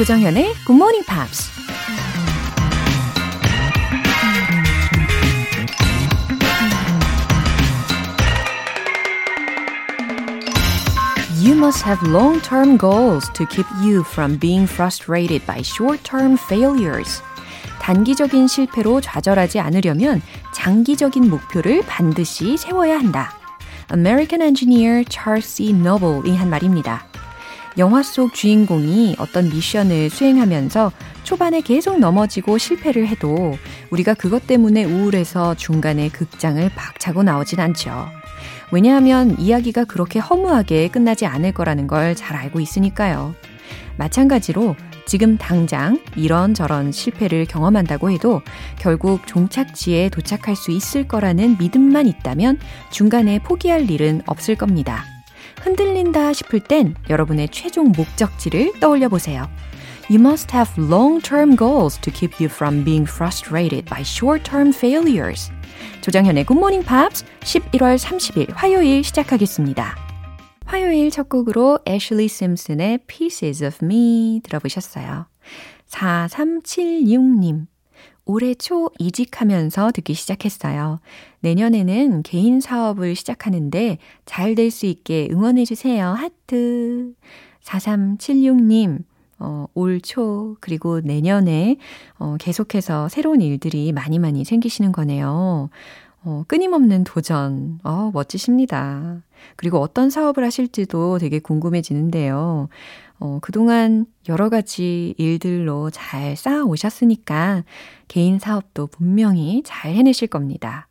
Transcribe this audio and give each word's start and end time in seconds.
조정현의 0.00 0.54
Good 0.64 0.72
Morning 0.72 1.04
Pops. 1.06 1.50
You 11.42 11.54
must 11.54 11.84
have 11.84 12.00
long-term 12.08 12.78
goals 12.78 13.30
to 13.34 13.44
keep 13.44 13.66
you 13.84 14.00
from 14.00 14.38
being 14.38 14.66
frustrated 14.66 15.44
by 15.44 15.60
short-term 15.60 16.38
failures. 16.38 17.22
단기적인 17.82 18.46
실패로 18.46 19.02
좌절하지 19.02 19.60
않으려면 19.60 20.22
장기적인 20.54 21.28
목표를 21.28 21.82
반드시 21.82 22.56
세워야 22.56 22.98
한다. 22.98 23.34
American 23.92 24.40
engineer 24.40 25.04
Charles 25.10 25.46
C. 25.46 25.74
Noble이 25.74 26.34
한 26.36 26.48
말입니다. 26.48 27.09
영화 27.78 28.02
속 28.02 28.34
주인공이 28.34 29.16
어떤 29.18 29.48
미션을 29.48 30.10
수행하면서 30.10 30.92
초반에 31.22 31.60
계속 31.60 31.98
넘어지고 31.98 32.58
실패를 32.58 33.06
해도 33.06 33.56
우리가 33.90 34.14
그것 34.14 34.46
때문에 34.46 34.84
우울해서 34.84 35.54
중간에 35.54 36.08
극장을 36.08 36.68
박차고 36.74 37.22
나오진 37.22 37.60
않죠. 37.60 38.08
왜냐하면 38.72 39.38
이야기가 39.38 39.84
그렇게 39.84 40.18
허무하게 40.18 40.88
끝나지 40.88 41.26
않을 41.26 41.52
거라는 41.52 41.86
걸 41.86 42.14
잘 42.14 42.36
알고 42.36 42.60
있으니까요. 42.60 43.34
마찬가지로 43.96 44.76
지금 45.06 45.36
당장 45.38 45.98
이런저런 46.16 46.92
실패를 46.92 47.46
경험한다고 47.46 48.10
해도 48.10 48.42
결국 48.78 49.26
종착지에 49.26 50.08
도착할 50.08 50.54
수 50.56 50.70
있을 50.70 51.08
거라는 51.08 51.56
믿음만 51.58 52.06
있다면 52.06 52.58
중간에 52.90 53.40
포기할 53.40 53.90
일은 53.90 54.22
없을 54.26 54.54
겁니다. 54.54 55.04
흔들린다 55.60 56.32
싶을 56.32 56.60
땐 56.60 56.94
여러분의 57.08 57.48
최종 57.50 57.92
목적지를 57.92 58.72
떠올려 58.80 59.08
보세요. 59.08 59.48
You 60.10 60.18
must 60.18 60.52
have 60.52 60.72
long-term 60.76 61.56
goals 61.56 62.00
to 62.00 62.12
keep 62.12 62.34
you 62.42 62.52
from 62.52 62.84
being 62.84 63.08
frustrated 63.08 63.84
by 63.88 64.02
short-term 64.02 64.72
failures. 64.72 65.52
조정현의 66.00 66.46
Morning 66.50 66.86
Pops 66.86 67.24
11월 67.40 67.96
30일 67.96 68.52
화요일 68.54 69.04
시작하겠습니다. 69.04 69.94
화요일 70.66 71.10
첫 71.10 71.28
곡으로 71.28 71.78
애슐리 71.86 72.28
심슨의 72.28 72.98
Pieces 73.06 73.64
of 73.64 73.84
Me 73.84 74.40
들어보셨어요. 74.42 75.26
4376님. 75.88 77.69
올해 78.30 78.54
초 78.54 78.90
이직하면서 79.00 79.90
듣기 79.92 80.14
시작했어요. 80.14 81.00
내년에는 81.40 82.22
개인 82.22 82.60
사업을 82.60 83.16
시작하는데 83.16 83.98
잘 84.24 84.54
될 84.54 84.70
수 84.70 84.86
있게 84.86 85.28
응원해주세요. 85.32 86.06
하트. 86.06 87.12
4376님. 87.62 89.02
어, 89.42 89.66
올 89.74 90.00
초, 90.02 90.56
그리고 90.60 91.00
내년에, 91.00 91.76
어, 92.18 92.36
계속해서 92.38 93.08
새로운 93.08 93.40
일들이 93.40 93.90
많이 93.90 94.18
많이 94.18 94.44
생기시는 94.44 94.92
거네요. 94.92 95.70
어, 96.22 96.44
끊임없는 96.46 97.04
도전. 97.04 97.80
어, 97.82 98.10
멋지십니다. 98.12 99.22
그리고 99.56 99.78
어떤 99.78 100.10
사업을 100.10 100.44
하실지도 100.44 101.18
되게 101.18 101.38
궁금해지는데요. 101.38 102.68
어, 103.20 103.38
그동안 103.42 104.06
여러 104.28 104.48
가지 104.48 105.14
일들로 105.18 105.90
잘 105.90 106.36
쌓아 106.36 106.62
오셨으니까 106.64 107.64
개인 108.08 108.38
사업도 108.38 108.88
분명히 108.88 109.62
잘 109.64 109.92
해내실 109.94 110.28
겁니다. 110.28 110.88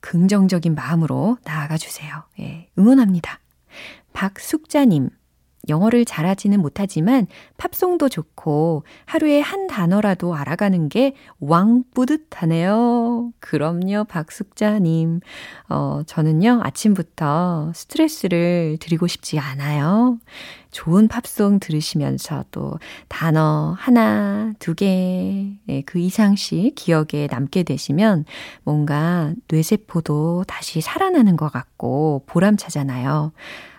긍정적인 0.00 0.74
마음으로 0.74 1.38
나아가 1.44 1.76
주세요. 1.78 2.24
예, 2.40 2.68
응원합니다. 2.78 3.38
박숙자님. 4.12 5.08
영어를 5.68 6.04
잘하지는 6.04 6.60
못하지만 6.60 7.28
팝송도 7.56 8.08
좋고 8.08 8.82
하루에 9.04 9.40
한 9.40 9.68
단어라도 9.68 10.34
알아가는 10.34 10.88
게 10.88 11.14
왕 11.38 11.84
뿌듯하네요. 11.94 13.30
그럼요, 13.38 14.04
박숙자님. 14.08 15.20
어, 15.68 16.02
저는요, 16.06 16.60
아침부터 16.64 17.72
스트레스를 17.76 18.78
드리고 18.80 19.06
싶지 19.06 19.38
않아요. 19.38 20.18
좋은 20.72 21.06
팝송 21.06 21.60
들으시면서 21.60 22.44
또 22.50 22.78
단어 23.08 23.76
하나, 23.78 24.52
두 24.58 24.74
개, 24.74 25.46
네, 25.64 25.82
그 25.86 25.98
이상씩 25.98 26.74
기억에 26.74 27.28
남게 27.30 27.62
되시면 27.62 28.24
뭔가 28.64 29.32
뇌세포도 29.48 30.44
다시 30.48 30.80
살아나는 30.80 31.36
것 31.36 31.52
같고 31.52 32.24
보람차잖아요. 32.26 33.32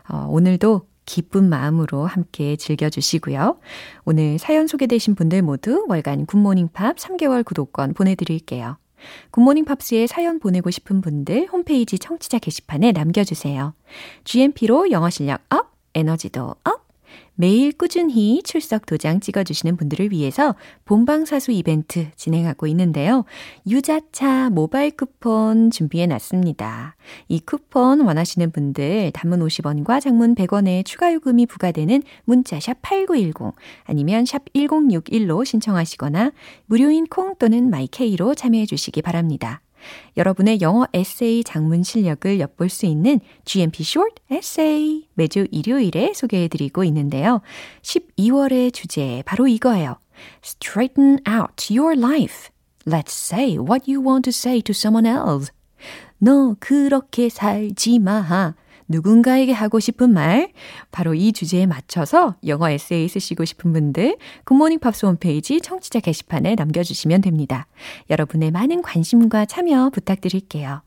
어, 0.09 0.27
오늘도 0.29 0.87
기쁜 1.05 1.49
마음으로 1.49 2.05
함께 2.05 2.55
즐겨주시고요. 2.55 3.59
오늘 4.05 4.37
사연 4.39 4.67
소개되신 4.67 5.15
분들 5.15 5.41
모두 5.41 5.85
월간 5.89 6.25
굿모닝 6.27 6.69
팝 6.71 6.95
3개월 6.95 7.43
구독권 7.43 7.93
보내드릴게요. 7.93 8.77
굿모닝 9.31 9.65
팝스에 9.65 10.07
사연 10.07 10.39
보내고 10.39 10.71
싶은 10.71 11.01
분들 11.01 11.47
홈페이지 11.51 11.99
청취자 11.99 12.39
게시판에 12.39 12.93
남겨주세요. 12.93 13.73
GMP로 14.23 14.91
영어 14.91 15.09
실력 15.09 15.41
up, 15.49 15.73
에너지도 15.93 16.55
up, 16.63 16.82
매일 17.35 17.71
꾸준히 17.71 18.41
출석 18.44 18.85
도장 18.85 19.19
찍어주시는 19.19 19.75
분들을 19.75 20.11
위해서 20.11 20.55
본방사수 20.85 21.51
이벤트 21.51 22.07
진행하고 22.16 22.67
있는데요. 22.67 23.25
유자차 23.67 24.49
모바일 24.51 24.91
쿠폰 24.91 25.71
준비해 25.71 26.05
놨습니다. 26.05 26.95
이 27.27 27.39
쿠폰 27.39 28.01
원하시는 28.01 28.51
분들 28.51 29.11
단문 29.13 29.39
50원과 29.39 29.99
장문 29.99 30.35
100원의 30.35 30.85
추가 30.85 31.11
요금이 31.11 31.47
부과되는 31.47 32.03
문자샵 32.25 32.77
8910 32.83 33.55
아니면 33.85 34.25
샵 34.25 34.44
1061로 34.53 35.44
신청하시거나 35.44 36.31
무료인 36.67 37.07
콩 37.07 37.35
또는 37.39 37.69
마이케이로 37.69 38.35
참여해 38.35 38.67
주시기 38.67 39.01
바랍니다. 39.01 39.61
여러분의 40.17 40.61
영어 40.61 40.85
에세이 40.94 41.44
장문 41.44 41.83
실력을 41.83 42.39
엿볼 42.39 42.69
수 42.69 42.85
있는 42.85 43.19
GMP 43.45 43.83
Short 43.83 44.21
Essay 44.31 45.07
매주 45.13 45.47
일요일에 45.51 46.13
소개해 46.13 46.47
드리고 46.47 46.83
있는데요. 46.85 47.41
12월의 47.81 48.73
주제 48.73 49.23
바로 49.25 49.47
이거예요. 49.47 49.97
Straighten 50.44 51.19
out 51.27 51.73
your 51.73 51.97
life. 51.97 52.49
Let's 52.85 53.13
say 53.13 53.57
what 53.57 53.89
you 53.91 54.05
want 54.05 54.23
to 54.23 54.31
say 54.31 54.61
to 54.61 54.71
someone 54.71 55.07
else. 55.07 55.51
너 56.17 56.55
그렇게 56.59 57.29
살지 57.29 58.00
마. 58.00 58.55
누군가에게 58.88 59.51
하고 59.51 59.79
싶은 59.79 60.13
말, 60.13 60.51
바로 60.91 61.13
이 61.13 61.31
주제에 61.31 61.66
맞춰서 61.66 62.35
영어 62.45 62.69
에세이 62.69 63.07
쓰시고 63.07 63.45
싶은 63.45 63.73
분들, 63.73 64.17
굿모닝 64.45 64.79
팝스 64.79 65.05
홈페이지 65.05 65.61
청취자 65.61 65.99
게시판에 65.99 66.55
남겨주시면 66.55 67.21
됩니다. 67.21 67.67
여러분의 68.09 68.51
많은 68.51 68.81
관심과 68.81 69.45
참여 69.45 69.89
부탁드릴게요. 69.91 70.81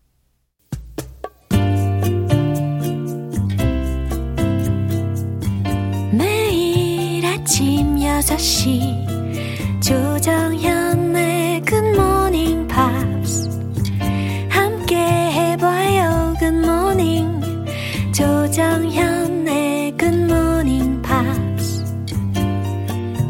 매일 6.12 7.24
아침 7.26 7.96
6시 7.96 9.16
조정현의 9.82 11.62
굿모닝 11.62 12.68
팝 12.68 12.75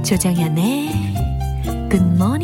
조정현의 0.06 0.86
Pops. 1.90 2.35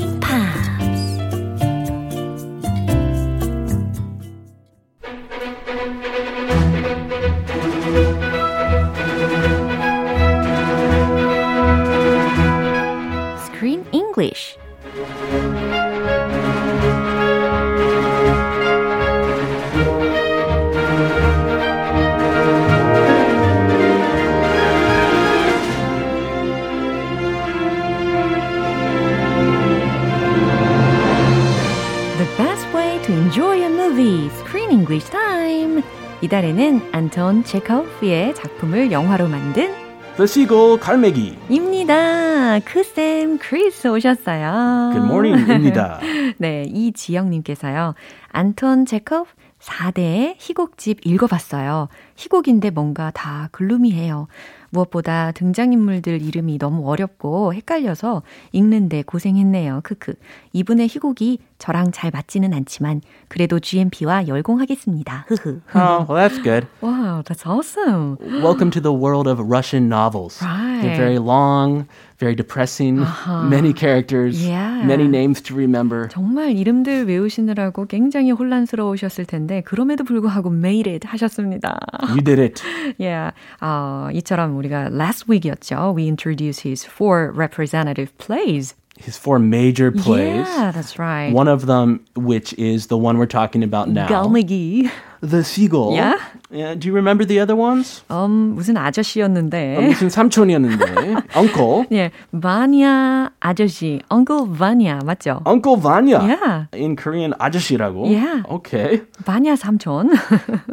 이달에는 36.42 36.88
안톤 36.90 37.44
체코프의 37.44 38.34
작품을 38.34 38.90
영화로 38.90 39.28
만든 39.28 39.72
The 40.16 40.24
Seagull 40.24 40.80
갈매기. 40.80 41.38
입니다. 41.48 42.58
크쌤 42.58 43.38
크리스 43.38 43.86
오셨어요. 43.86 44.90
Good 44.92 45.08
morning입니다. 45.08 46.00
네, 46.38 46.64
이지영님께서요. 46.66 47.94
안톤 48.32 48.86
체코프 48.86 49.30
4대 49.60 50.34
희곡집 50.36 51.06
읽어봤어요. 51.06 51.88
희곡인데 52.16 52.70
뭔가 52.70 53.12
다 53.12 53.48
gloomy해요. 53.52 54.26
무엇보다 54.72 55.32
등장인물들 55.32 56.22
이름이 56.22 56.58
너무 56.58 56.88
어렵고 56.90 57.52
헷갈려서 57.54 58.22
읽는데 58.52 59.02
고생했네요. 59.02 59.80
크크. 59.84 60.14
이분의 60.54 60.88
희곡이 60.88 61.38
저랑 61.58 61.92
잘 61.92 62.10
맞지는 62.10 62.52
않지만 62.54 63.02
그래도 63.28 63.60
GMP와 63.60 64.26
열공하겠습니다. 64.26 65.26
흐흐. 65.28 65.60
Oh, 65.76 66.06
well, 66.08 66.16
that's 66.28 66.42
good. 66.42 66.66
Wow, 66.82 67.22
that's 67.22 67.46
awesome. 67.46 68.16
Welcome 68.42 68.70
to 68.72 68.80
the 68.80 68.92
world 68.92 69.28
of 69.28 69.38
Russian 69.38 69.88
novels. 69.88 70.42
Right. 70.42 70.82
They're 70.82 70.96
very 70.96 71.18
long, 71.18 71.86
very 72.18 72.34
depressing, 72.34 73.04
many 73.48 73.72
characters, 73.72 74.42
Yeah. 74.42 74.82
many 74.84 75.06
names 75.06 75.40
to 75.42 75.54
remember. 75.54 76.08
정말 76.08 76.56
이름들 76.56 77.06
외우시느라고 77.06 77.86
굉장히 77.86 78.32
혼란스러우셨을 78.32 79.26
텐데 79.26 79.60
그럼에도 79.62 80.02
불구하고 80.02 80.50
made 80.50 80.90
it 80.90 81.06
하셨습니다. 81.06 81.78
You 82.08 82.22
did 82.24 82.40
it. 82.40 82.62
yeah. 82.98 83.32
어, 83.60 84.08
이처럼 84.12 84.56
우리가 84.61 84.89
last 84.91 85.27
week이었죠. 85.27 85.93
We 85.95 86.07
introduced 86.07 86.61
his 86.61 86.85
four 86.85 87.31
representative 87.33 88.15
plays. 88.17 88.75
His 88.99 89.15
four 89.15 89.37
major 89.37 89.91
plays. 89.91 90.47
Yeah, 90.47 90.71
that's 90.71 90.97
right. 90.97 91.31
One 91.31 91.47
of 91.47 91.67
them, 91.67 92.01
which 92.15 92.53
is 92.57 92.87
the 92.87 92.97
one 92.97 93.19
we're 93.19 93.27
talking 93.27 93.61
about 93.63 93.89
now. 93.89 94.07
갈매기. 94.07 94.89
The 95.21 95.43
Seagull. 95.43 95.93
Yeah? 95.95 96.17
Yeah. 96.51 96.75
Do 96.75 96.87
you 96.87 96.93
remember 96.93 97.25
the 97.25 97.39
other 97.39 97.55
ones? 97.55 98.03
음, 98.09 98.55
무슨 98.55 98.77
아저씨였는데. 98.77 99.77
무슨 99.87 100.09
삼촌이었는데. 100.09 100.85
Uncle. 101.35 101.85
예, 101.91 102.11
바냐 102.31 103.31
아저씨, 103.39 104.01
Uncle 104.11 104.45
Vanya 104.47 104.99
맞죠? 105.03 105.41
Uncle 105.45 105.77
Vanya. 105.77 106.19
Yeah. 106.21 106.65
In 106.73 106.95
Korean, 106.95 107.33
아저씨라고. 107.39 108.09
Yeah. 108.09 108.43
Okay. 108.49 109.01
바냐 109.25 109.55
삼촌, 109.55 110.09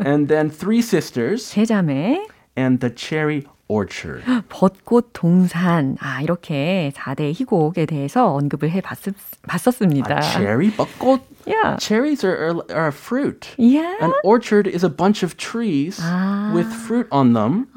And 0.05 0.29
then 0.29 0.50
Three 0.50 0.81
Sisters 0.82 1.44
세자매, 1.44 2.19
and 2.56 2.81
The 2.81 2.91
Cherry 2.91 3.47
Orchard. 3.80 4.24
벚꽃 4.50 5.12
동산. 5.13 5.95
아, 6.01 6.21
이렇게 6.21 6.92
4대 6.95 7.31
희곡에 7.33 7.86
대해서 7.86 8.33
언급을 8.33 8.71
해 8.71 8.81
봤, 8.81 8.98
봤었습니다. 9.48 10.16
A 10.18 10.21
cherry? 10.24 10.71
벚꽃? 10.75 11.21
Yeah. 11.45 11.77
Cherries 11.80 12.25
are, 12.25 12.36
are, 12.36 12.62
are 12.71 12.88
a 12.88 12.92
fruit. 12.92 13.48
Yeah. 13.57 13.95
An 14.01 14.12
orchard 14.24 14.68
is 14.68 14.83
a 14.83 14.89
bunch 14.89 15.24
of 15.24 15.38
trees 15.38 16.01
with 16.54 16.68
fruit 16.74 17.07
on 17.12 17.33
them. 17.33 17.68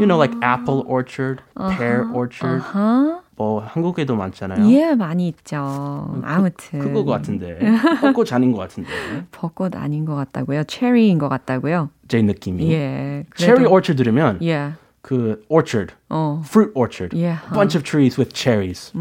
You 0.00 0.06
know, 0.06 0.16
like 0.16 0.32
apple 0.42 0.84
orchard, 0.88 1.42
pear 1.76 2.08
orchard. 2.14 2.62
어? 2.74 3.20
뭐 3.36 3.60
한국에도 3.60 4.16
많잖아요. 4.16 4.68
예, 4.70 4.94
많이 4.94 5.28
있죠. 5.28 6.20
아무튼. 6.24 6.78
그거 6.80 7.04
같은데. 7.04 7.58
벚꽃 8.00 8.32
아닌 8.32 8.52
것 8.52 8.58
같은데. 8.58 8.90
벚꽃 9.32 9.76
아닌 9.76 10.04
것 10.06 10.14
같다고요? 10.14 10.64
체리인 10.64 11.18
것 11.18 11.28
같다고요? 11.28 11.90
제 12.08 12.20
느낌이. 12.22 12.70
예. 12.72 13.24
Cherry 13.36 13.64
그래도- 13.64 13.70
orchard 13.70 13.96
들으면 14.02 14.38
예. 14.42 14.72
그 15.01 15.43
orchard, 15.49 15.93
어. 16.09 16.41
fruit 16.45 16.71
orchard. 16.75 17.13
Yeah. 17.15 17.39
bunch 17.53 17.75
of 17.77 17.83
trees 17.83 18.17
with 18.17 18.33
cherries. 18.33 18.91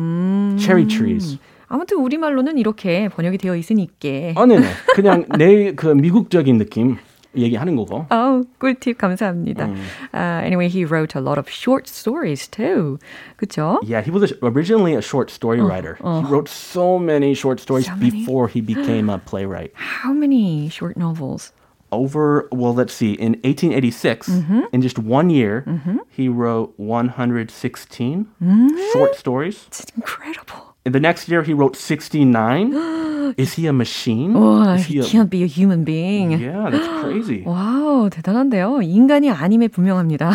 Cherry 0.58 0.86
trees. 0.86 1.38
아무튼 1.68 1.98
우리말로는 1.98 2.58
이렇게 2.58 3.08
번역이 3.08 3.38
되어 3.38 3.56
있으니까. 3.56 4.34
아, 4.36 4.46
네네. 4.46 4.66
그냥 4.94 5.24
내 5.38 5.72
그 5.74 5.86
미국적인 5.88 6.58
느낌 6.58 6.98
얘기하는 7.36 7.74
거고. 7.74 8.06
아우, 8.10 8.44
꿀팁 8.60 8.96
감사합니다. 8.96 9.66
Uh, 10.12 10.44
anyway, 10.44 10.68
he 10.68 10.84
wrote 10.84 11.16
a 11.16 11.20
lot 11.20 11.36
of 11.36 11.48
short 11.48 11.88
stories 11.88 12.46
too. 12.46 12.98
그쵸? 13.36 13.80
Yeah, 13.82 14.02
he 14.02 14.12
was 14.12 14.30
a, 14.30 14.36
originally 14.44 14.94
a 14.94 15.02
short 15.02 15.30
story 15.32 15.60
writer. 15.60 15.96
He 16.00 16.22
wrote 16.30 16.48
so 16.48 16.96
many 17.00 17.34
short 17.34 17.58
stories 17.58 17.86
So 17.86 17.96
many? 17.96 18.10
before 18.22 18.46
he 18.46 18.60
became 18.60 19.10
a 19.10 19.18
playwright. 19.18 19.72
How 19.74 20.12
many 20.12 20.68
short 20.68 20.96
novels? 20.96 21.50
Over, 21.91 22.47
well, 22.51 22.73
let's 22.73 22.93
see, 22.93 23.13
in 23.13 23.33
1886, 23.43 24.29
mm-hmm. 24.29 24.61
in 24.71 24.81
just 24.81 24.99
one 24.99 25.29
year, 25.29 25.63
mm-hmm. 25.65 25.97
he 26.09 26.29
wrote 26.29 26.73
116 26.77 28.25
mm-hmm. 28.25 28.77
short 28.93 29.15
stories. 29.15 29.65
It's 29.67 29.85
incredible. 29.95 30.75
In 30.85 30.91
the 30.91 30.99
next 30.99 31.29
year, 31.29 31.43
he 31.43 31.53
wrote 31.53 31.75
69. 31.75 32.73
Is 33.37 33.53
he 33.59 33.67
a 33.67 33.73
machine? 33.73 34.33
와, 34.33 34.75
Is 34.75 34.87
he 34.87 34.99
a- 34.99 35.03
can't 35.03 35.29
be 35.29 35.43
a 35.43 35.47
human 35.47 35.83
being. 35.85 36.31
Yeah, 36.31 36.69
that's 36.71 36.87
crazy. 37.01 37.43
와우, 37.45 38.09
대단한데요. 38.09 38.81
인간이 38.81 39.29
아님에 39.29 39.67
분명합니다. 39.67 40.31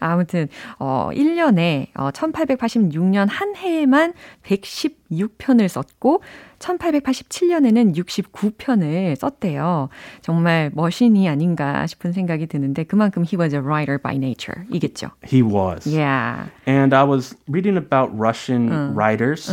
아무튼, 0.00 0.48
어, 0.78 1.10
1년에, 1.12 1.88
어, 1.94 2.10
1886년 2.10 3.26
한 3.28 3.54
해에만 3.56 4.12
116편을 4.44 5.68
썼고, 5.68 6.22
1887년에는 6.58 7.94
69편을 7.96 9.16
썼대요. 9.16 9.88
정말 10.20 10.70
머신이 10.74 11.28
아닌가 11.28 11.86
싶은 11.86 12.12
생각이 12.12 12.46
드는데, 12.46 12.84
그만큼 12.84 13.24
he 13.24 13.38
was 13.40 13.54
a 13.54 13.60
writer 13.60 13.98
by 13.98 14.16
nature. 14.16 14.64
이겠죠. 14.70 15.08
He 15.24 15.42
was. 15.42 15.86
Yeah. 15.88 16.50
And 16.66 16.94
I 16.94 17.04
was 17.04 17.34
reading 17.48 17.76
about 17.78 18.12
Russian 18.14 18.94
writers, 18.94 19.50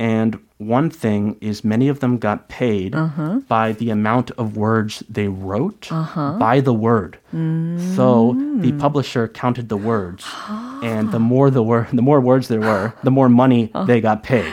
and 0.00 0.38
one 0.58 0.90
thing 0.90 1.36
is 1.40 1.62
many 1.62 1.88
of 1.88 2.00
them 2.00 2.18
got 2.18 2.48
paid 2.48 2.94
uh-huh. 2.94 3.40
by 3.46 3.72
the 3.72 3.90
amount 3.90 4.32
of 4.32 4.56
words 4.56 5.04
they 5.08 5.28
wrote 5.28 5.90
uh-huh. 5.90 6.32
by 6.38 6.60
the 6.60 6.74
word. 6.74 7.18
So 7.30 8.32
the 8.56 8.72
mm. 8.72 8.80
publisher 8.80 9.28
counted 9.28 9.68
the 9.68 9.76
words, 9.76 10.24
ah. 10.26 10.80
and 10.82 11.12
the 11.12 11.18
more 11.18 11.50
the 11.50 11.62
word, 11.62 11.88
the 11.92 12.02
more 12.02 12.20
words 12.20 12.48
there 12.48 12.60
were, 12.60 12.94
the 13.02 13.10
more 13.10 13.28
money 13.28 13.70
uh-huh. 13.74 13.84
they 13.84 14.00
got 14.00 14.22
paid. 14.22 14.50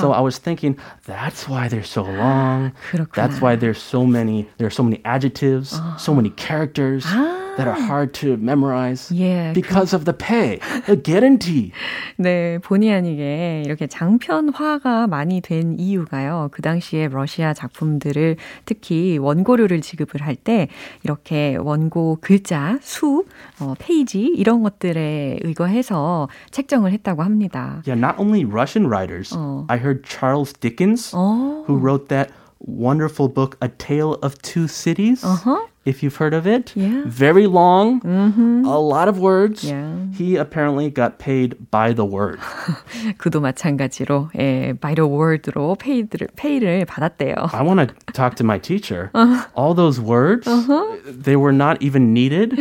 So 0.00 0.12
I 0.12 0.20
was 0.20 0.38
thinking 0.38 0.78
that's 1.04 1.46
why 1.46 1.68
they're 1.68 1.84
so 1.84 2.02
long. 2.02 2.72
That's 3.14 3.40
why 3.40 3.56
there's 3.56 3.80
so 3.80 4.06
many. 4.06 4.48
There 4.56 4.66
are 4.66 4.70
so 4.70 4.82
many 4.82 5.02
adjectives, 5.04 5.70
so 5.98 6.12
ah. 6.12 6.14
many 6.14 6.30
characters 6.30 7.04
ah. 7.06 7.47
That 7.58 7.66
are 7.68 7.74
hard 7.78 8.14
to 8.14 8.36
memorize 8.38 9.10
Yeah, 9.12 9.52
because 9.52 9.92
of 9.92 10.04
the 10.06 10.14
pay, 10.16 10.58
the 10.86 10.96
guarantee. 10.96 11.72
네, 12.16 12.58
본의 12.62 12.92
아니게 12.94 13.62
이렇게 13.66 13.86
장편화가 13.88 15.06
많이 15.08 15.40
된 15.40 15.76
이유가요. 15.78 16.48
그 16.52 16.62
당시에 16.62 17.08
러시아 17.08 17.52
작품들을 17.52 18.36
특히 18.64 19.18
원고료를 19.18 19.80
지급을 19.82 20.22
할 20.22 20.36
때 20.38 20.68
이렇게 21.02 21.56
원고 21.56 22.18
글자, 22.20 22.78
수, 22.80 23.24
어, 23.60 23.74
페이지 23.78 24.20
이런 24.20 24.62
것들에 24.62 25.40
의거해서 25.42 26.28
책정을 26.52 26.92
했다고 26.92 27.24
합니다. 27.24 27.82
Yeah, 27.86 27.98
not 27.98 28.20
only 28.20 28.44
Russian 28.44 28.86
writers. 28.86 29.36
I 29.68 29.78
heard 29.78 30.04
Charles 30.04 30.52
Dickens, 30.52 31.12
어, 31.12 31.64
who 31.66 31.76
wrote 31.76 32.08
that 32.08 32.30
wonderful 32.60 33.28
book, 33.28 33.56
A 33.60 33.68
Tale 33.68 34.16
of 34.22 34.36
Two 34.42 34.68
Cities. 34.68 35.24
If 35.87 36.01
you've 36.01 36.15
heard 36.15 36.33
of 36.33 36.47
it, 36.47 36.71
Yeah. 36.79 37.03
very 37.05 37.45
long, 37.45 37.99
a 38.65 38.79
lot 38.79 39.09
of 39.11 39.19
words. 39.19 39.67
Yeah. 39.67 39.91
He 40.15 40.37
apparently 40.39 40.89
got 40.89 41.19
paid 41.19 41.57
by 41.71 41.91
the 41.93 42.05
word. 42.07 42.39
그도 43.17 43.41
마찬가지로 43.41 44.29
예, 44.39 44.73
by 44.79 44.95
the 44.95 45.03
word로 45.03 45.75
페이를 45.75 46.29
페이를 46.37 46.85
받았대요. 46.85 47.35
I 47.51 47.61
want 47.67 47.83
to 47.83 47.93
talk 48.13 48.35
to 48.37 48.45
my 48.45 48.57
teacher. 48.59 49.11
All 49.55 49.75
those 49.75 49.99
words, 49.99 50.47
they 51.03 51.35
were 51.35 51.51
not 51.51 51.83
even 51.83 52.13
needed. 52.15 52.55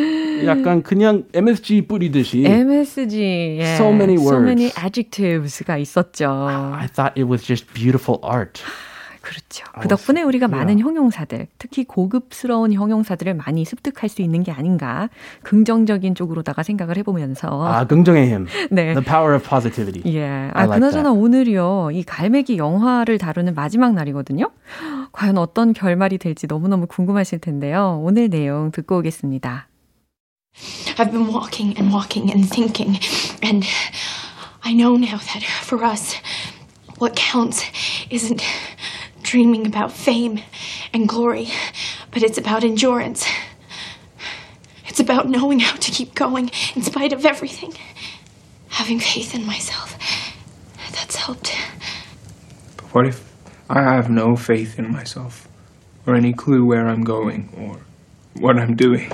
약간 0.44 0.82
그냥 0.82 1.22
MSG 1.32 1.86
뿌리듯이. 1.86 2.42
MSG, 2.44 3.58
예, 3.60 3.76
So 3.78 3.92
many 3.92 4.16
so 4.18 4.40
many 4.40 4.66
words. 4.66 4.74
adjectives가 4.74 5.78
있었죠. 5.78 6.26
I 6.74 6.88
thought 6.88 7.14
it 7.16 7.28
was 7.30 7.46
just 7.46 7.72
beautiful 7.72 8.18
art. 8.24 8.60
그렇죠. 9.27 9.65
그 9.81 9.89
덕분에 9.89 10.21
우리가 10.21 10.47
많은 10.47 10.79
형용사들, 10.79 11.47
특히 11.57 11.83
고급스러운 11.83 12.71
형용사들을 12.71 13.33
많이 13.33 13.65
습득할 13.65 14.07
수 14.07 14.21
있는 14.21 14.41
게 14.41 14.53
아닌가 14.53 15.09
긍정적인 15.43 16.15
쪽으로다가 16.15 16.63
생각을 16.63 16.95
해보면서 16.97 17.67
아, 17.67 17.85
긍정의 17.85 18.29
힘. 18.29 18.47
네. 18.71 18.93
The 18.93 19.03
power 19.03 19.35
of 19.35 19.43
positivity. 19.43 20.01
예. 20.15 20.23
I 20.23 20.51
아, 20.53 20.63
like 20.63 20.79
그나저나 20.79 21.09
that. 21.09 21.19
오늘이요. 21.19 21.89
이 21.91 22.03
갈매기 22.03 22.57
영화를 22.57 23.17
다루는 23.17 23.53
마지막 23.53 23.93
날이거든요. 23.93 24.49
과연 25.11 25.37
어떤 25.37 25.73
결말이 25.73 26.17
될지 26.19 26.47
너무너무 26.47 26.87
궁금하실 26.87 27.39
텐데요. 27.39 27.99
오늘 28.01 28.29
내용 28.29 28.71
듣고 28.71 28.99
오겠습니다. 28.99 29.67
I've 30.97 31.11
been 31.11 31.27
walking 31.27 31.77
and 31.77 31.93
walking 31.93 32.31
and 32.31 32.47
thinking, 32.49 32.97
and 33.43 33.67
I 34.63 34.73
know 34.73 34.95
now 34.95 35.17
that 35.17 35.43
for 35.65 35.83
us, 35.83 36.15
what 36.97 37.13
counts 37.15 37.61
isn't 38.09 38.41
dreaming 39.27 39.67
about 39.67 39.91
fame 39.91 40.39
and 40.93 41.07
glory, 41.07 41.49
but 42.11 42.23
it's 42.23 42.37
about 42.37 42.63
endurance. 42.63 43.27
It's 44.87 45.01
about 45.01 45.27
knowing 45.27 45.59
how 45.59 45.75
to 45.75 45.91
keep 45.91 46.15
going 46.15 46.49
in 46.75 46.81
spite 46.81 47.11
of 47.11 47.25
everything. 47.25 47.73
Having 48.69 48.99
faith 48.99 49.35
in 49.35 49.45
myself. 49.45 49.97
That's 50.93 51.17
helped. 51.17 51.53
But 52.77 52.85
what 52.93 53.05
if 53.05 53.21
I 53.69 53.81
have 53.81 54.09
no 54.09 54.37
faith 54.37 54.79
in 54.79 54.89
myself, 54.91 55.47
or 56.05 56.15
any 56.15 56.31
clue 56.31 56.65
where 56.65 56.87
I'm 56.87 57.03
going, 57.03 57.49
or 57.57 57.81
what 58.41 58.57
I'm 58.57 58.75
doing? 58.75 59.11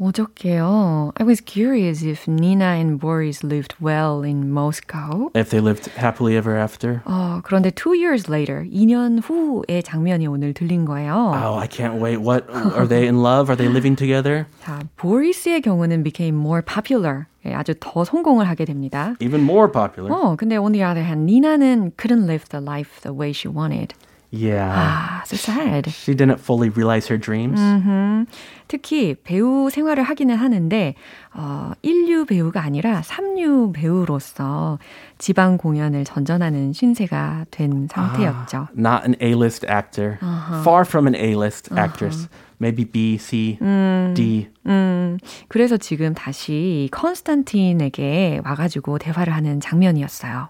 어저께요. 0.00 1.12
I 1.16 1.24
was 1.24 1.40
curious 1.40 2.02
if 2.02 2.28
Nina 2.28 2.74
and 2.76 2.98
Boris 2.98 3.44
lived 3.44 3.74
well 3.80 4.22
in 4.24 4.50
Moscow. 4.50 5.30
If 5.34 5.50
they 5.50 5.60
lived 5.60 5.86
happily 5.96 6.36
ever 6.36 6.56
after. 6.56 7.02
어, 7.04 7.40
그런데 7.44 7.70
two 7.70 7.94
years 7.94 8.28
later, 8.30 8.64
2년 8.64 9.22
후의 9.22 9.82
장면이 9.82 10.26
오늘 10.26 10.52
들린 10.52 10.84
거예요. 10.84 11.14
Oh, 11.14 11.58
I 11.58 11.68
can't 11.68 12.00
wait. 12.02 12.20
What 12.20 12.50
are 12.50 12.86
they 12.88 13.06
in 13.06 13.22
love? 13.22 13.48
Are 13.48 13.56
they 13.56 13.68
living 13.70 13.96
together? 13.96 14.46
자, 14.60 14.80
보리스의 14.96 15.60
경우는 15.62 16.02
became 16.02 16.36
more 16.36 16.62
popular. 16.62 17.26
예, 17.46 17.54
아주 17.54 17.74
더 17.78 18.04
성공을 18.04 18.48
하게 18.48 18.64
됩니다. 18.64 19.14
Even 19.20 19.42
more 19.42 19.70
popular. 19.70 20.10
어, 20.12 20.34
근데 20.36 20.56
on 20.56 20.72
the 20.72 20.82
other 20.82 21.04
hand, 21.04 21.30
니나는 21.30 21.92
couldn't 21.96 22.24
live 22.24 22.48
the 22.48 22.62
life 22.62 23.00
the 23.02 23.14
way 23.16 23.30
she 23.30 23.48
wanted. 23.52 23.94
Yeah. 24.31 24.69
아, 24.69 25.23
so 25.25 25.35
sad. 25.35 25.89
She 25.89 26.13
didn't 26.15 26.39
fully 26.39 26.69
realize 26.69 27.07
her 27.11 27.17
dreams. 27.19 27.59
음흠. 27.59 28.25
특히 28.67 29.15
배우 29.23 29.69
생활을 29.71 30.03
하기는 30.03 30.35
하는데 30.35 30.93
어, 31.33 31.71
1류 31.83 32.27
배우가 32.27 32.61
아니라 32.61 33.01
3류 33.01 33.73
배우로서 33.73 34.77
지방 35.17 35.57
공연을 35.57 36.03
전전하는 36.05 36.73
신세가 36.73 37.45
된 37.49 37.87
상태였죠. 37.89 38.67
Ah, 38.69 38.73
not 38.77 39.03
an 39.05 39.15
A-list 39.21 39.65
actor. 39.67 40.19
Far 40.61 40.85
from 40.85 41.07
an 41.07 41.15
A-list 41.15 41.73
actress. 41.75 42.29
Maybe 42.61 42.83
B, 42.85 43.17
C, 43.17 43.57
D. 44.13 44.49
음, 44.67 45.17
그래서 45.47 45.77
지금 45.77 46.13
다시 46.13 46.89
컨스탄틴에게 46.91 48.41
와가지고 48.43 48.99
대화를 48.99 49.33
하는 49.33 49.61
장면이었어요. 49.61 50.49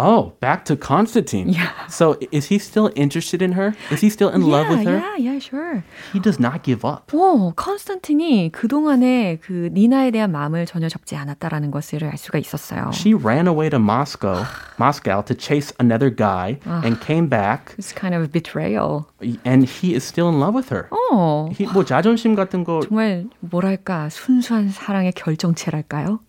Oh, 0.00 0.32
back 0.40 0.64
to 0.66 0.76
Constantine. 0.76 1.48
Yeah. 1.48 1.70
So 1.88 2.16
is 2.30 2.46
he 2.46 2.58
still 2.58 2.90
interested 2.94 3.42
in 3.42 3.52
her? 3.52 3.74
Is 3.90 4.00
he 4.00 4.10
still 4.10 4.28
in 4.30 4.42
love 4.46 4.68
with 4.68 4.84
her? 4.86 4.98
Yeah, 4.98 5.16
yeah, 5.16 5.38
sure. 5.40 5.82
He 6.12 6.20
does 6.20 6.38
not 6.38 6.62
give 6.62 6.84
up. 6.84 7.10
오, 7.12 7.52
컨스탄틴이 7.56 8.52
그동안에 8.52 9.38
그 9.42 9.70
니나에 9.72 10.12
대한 10.12 10.30
마음을 10.30 10.66
전혀 10.66 10.88
접지 10.88 11.16
않았다라는 11.16 11.72
것을 11.72 12.04
알 12.04 12.16
수가 12.16 12.38
있었어요. 12.38 12.90
She 12.94 13.12
ran 13.12 13.48
away 13.48 13.68
to 13.70 13.78
Moscow, 13.80 14.44
Moscow 14.78 15.20
to 15.24 15.34
chase 15.36 15.72
another 15.80 16.14
guy 16.14 16.58
and 16.84 17.00
came 17.00 17.28
back 17.28 17.74
It's 17.76 17.92
kind 17.92 18.14
of 18.14 18.22
a 18.22 18.28
betrayal. 18.28 19.06
and 19.44 19.66
he 19.66 19.94
is 19.94 20.04
still 20.06 20.28
in 20.28 20.38
love 20.38 20.54
with 20.54 20.72
her. 20.72 20.86
어, 20.90 21.50
뭐 21.72 21.84
자존심 21.84 22.36
같은 22.36 22.62
거 22.62 22.80
정말 22.86 23.26
뭐랄까 23.40 24.08
순수한 24.10 24.68
사랑의 24.68 25.10
결정체랄까요? 25.12 26.20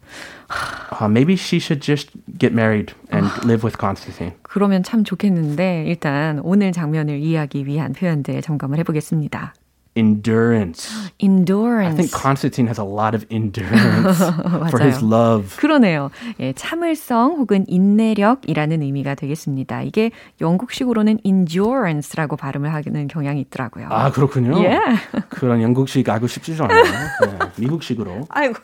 Uh, 0.49 1.07
maybe 1.07 1.33
she 1.33 1.57
should 1.57 1.81
just 1.81 2.09
get 2.37 2.53
married 2.53 2.93
and 3.11 3.27
live 3.45 3.63
with 3.63 3.77
Constantine. 3.77 4.33
그러면 4.41 4.83
참 4.83 5.03
좋겠는데 5.03 5.85
일단 5.87 6.39
오늘 6.43 6.71
장면을 6.71 7.19
이해하기 7.19 7.65
위한 7.65 7.93
표현들 7.93 8.41
점검을 8.41 8.79
해보겠습니다. 8.79 9.53
Endurance. 9.95 10.87
endurance. 11.19 11.93
I 11.93 11.97
think 11.97 12.11
Constantine 12.11 12.67
has 12.67 12.79
a 12.79 12.83
lot 12.83 13.15
of 13.15 13.25
endurance 13.29 14.21
for 14.69 14.79
his 14.79 15.03
love. 15.03 15.57
그러네요. 15.57 16.09
예, 16.39 16.53
참을성 16.53 17.35
혹은 17.37 17.65
인내력이라는 17.67 18.81
의미가 18.81 19.15
되겠습니다. 19.15 19.81
이게 19.81 20.11
영국식으로는 20.39 21.19
endurance라고 21.25 22.37
발음을 22.37 22.73
하는 22.73 23.07
경향이 23.07 23.41
있더라고요. 23.41 23.87
아 23.89 24.11
그렇군요. 24.11 24.55
Yeah. 24.57 25.01
그런 25.29 25.61
영국식 25.61 26.07
알고 26.07 26.27
싶지도 26.27 26.63
않아요. 26.65 26.83
네, 26.83 27.37
미국식으로. 27.57 28.27
아이고, 28.29 28.55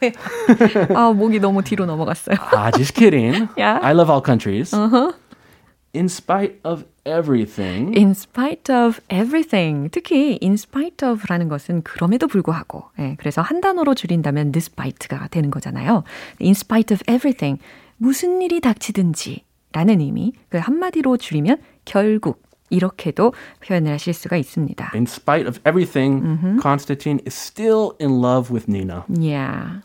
아 0.95 1.11
목이 1.11 1.39
너무 1.39 1.63
뒤로 1.63 1.85
넘어갔어요. 1.85 2.37
Ah, 2.53 2.71
just 2.71 2.93
kidding. 2.93 3.49
Yeah. 3.57 3.79
I 3.83 3.93
love 3.93 4.09
all 4.09 4.21
countries. 4.23 4.73
In 5.95 6.05
spite 6.05 6.59
of 6.63 6.85
everything, 7.05 7.97
In 7.97 8.11
spite 8.11 8.71
of 8.73 8.99
everything. 9.09 9.89
특히 9.91 10.37
in 10.43 10.53
spite 10.53 11.07
of라는 11.07 11.47
것은 11.49 11.83
그럼에도 11.83 12.27
불구하고. 12.27 12.83
예, 12.99 13.15
그래서 13.17 13.41
한 13.41 13.61
단어로 13.61 13.95
줄인다면 13.95 14.51
despite가 14.51 15.27
되는 15.29 15.49
거잖아요. 15.51 16.03
In 16.41 16.51
spite 16.51 16.93
of 16.93 17.03
everything. 17.09 17.61
무슨 17.97 18.41
일이 18.41 18.59
닥치든지 18.59 19.43
라는 19.71 20.01
의미. 20.01 20.33
그 20.49 20.57
한마디로 20.57 21.17
줄이면 21.17 21.57
결국 21.85 22.43
이렇게도 22.69 23.33
표현을 23.63 23.91
하실 23.93 24.13
수가 24.13 24.37
있습니다. 24.37 24.91
in 24.95 25.03
spite 25.03 25.47
of 25.47 25.59
everything, 25.67 26.59
Constantine 26.61 27.19
is 27.25 27.35
still 27.35 27.91
in 28.01 28.19
love 28.21 28.51
with 28.51 28.67
Nina. 28.67 29.05
Yeah. 29.07 29.81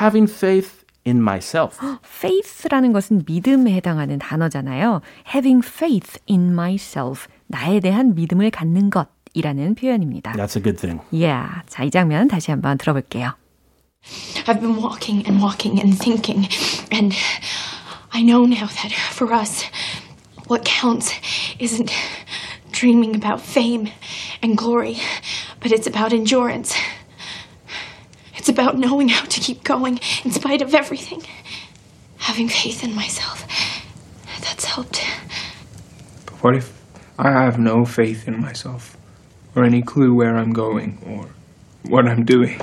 Having 0.00 0.30
faith 0.30 0.81
in 1.05 1.17
myself. 1.17 1.77
faith라는 2.03 2.91
것은 2.93 3.23
믿음에 3.25 3.73
해당하는 3.73 4.19
단어잖아요. 4.19 5.01
having 5.33 5.65
faith 5.65 6.19
in 6.29 6.51
myself. 6.51 7.27
나에 7.47 7.79
대한 7.79 8.13
믿음을 8.13 8.51
갖는 8.51 8.89
것이라는 8.89 9.75
표현입니다. 9.75 10.33
That's 10.33 10.57
a 10.57 10.63
good 10.63 10.77
thing. 10.77 11.01
Yeah. 11.11 11.61
자, 11.67 11.83
이 11.83 11.91
장면 11.91 12.27
다시 12.27 12.51
한번 12.51 12.77
들어볼게요. 12.77 13.33
I've 14.45 14.61
been 14.61 14.77
walking 14.77 15.25
and 15.27 15.41
walking 15.41 15.79
and 15.79 15.97
thinking, 15.97 16.47
and 16.91 17.13
I 18.13 18.21
know 18.21 18.45
now 18.45 18.67
that 18.67 18.93
for 19.11 19.33
us, 19.33 19.65
what 20.47 20.63
counts 20.63 21.11
isn't 21.59 21.91
dreaming 22.71 23.15
about 23.15 23.41
fame 23.41 23.89
and 24.41 24.57
glory, 24.57 24.97
but 25.59 25.71
it's 25.71 25.87
about 25.87 26.13
endurance. 26.13 26.75
It's 28.41 28.49
about 28.49 28.77
knowing 28.77 29.09
how 29.09 29.25
to 29.25 29.39
keep 29.39 29.63
going 29.63 29.99
in 30.23 30.31
spite 30.31 30.61
of 30.61 30.73
everything. 30.73 31.21
Having 32.17 32.49
faith 32.49 32.83
in 32.83 32.93
myself. 32.95 33.45
That's 34.41 34.65
helped. 34.65 35.01
But 36.25 36.43
what 36.43 36.55
if 36.55 36.71
I 37.17 37.31
have 37.31 37.57
no 37.59 37.83
faith 37.85 38.27
in 38.27 38.39
myself, 38.39 38.95
or 39.55 39.63
any 39.63 39.81
clue 39.81 40.13
where 40.13 40.37
I'm 40.37 40.53
going, 40.53 40.99
or 41.05 41.27
what 41.89 42.05
I'm 42.05 42.25
doing? 42.25 42.59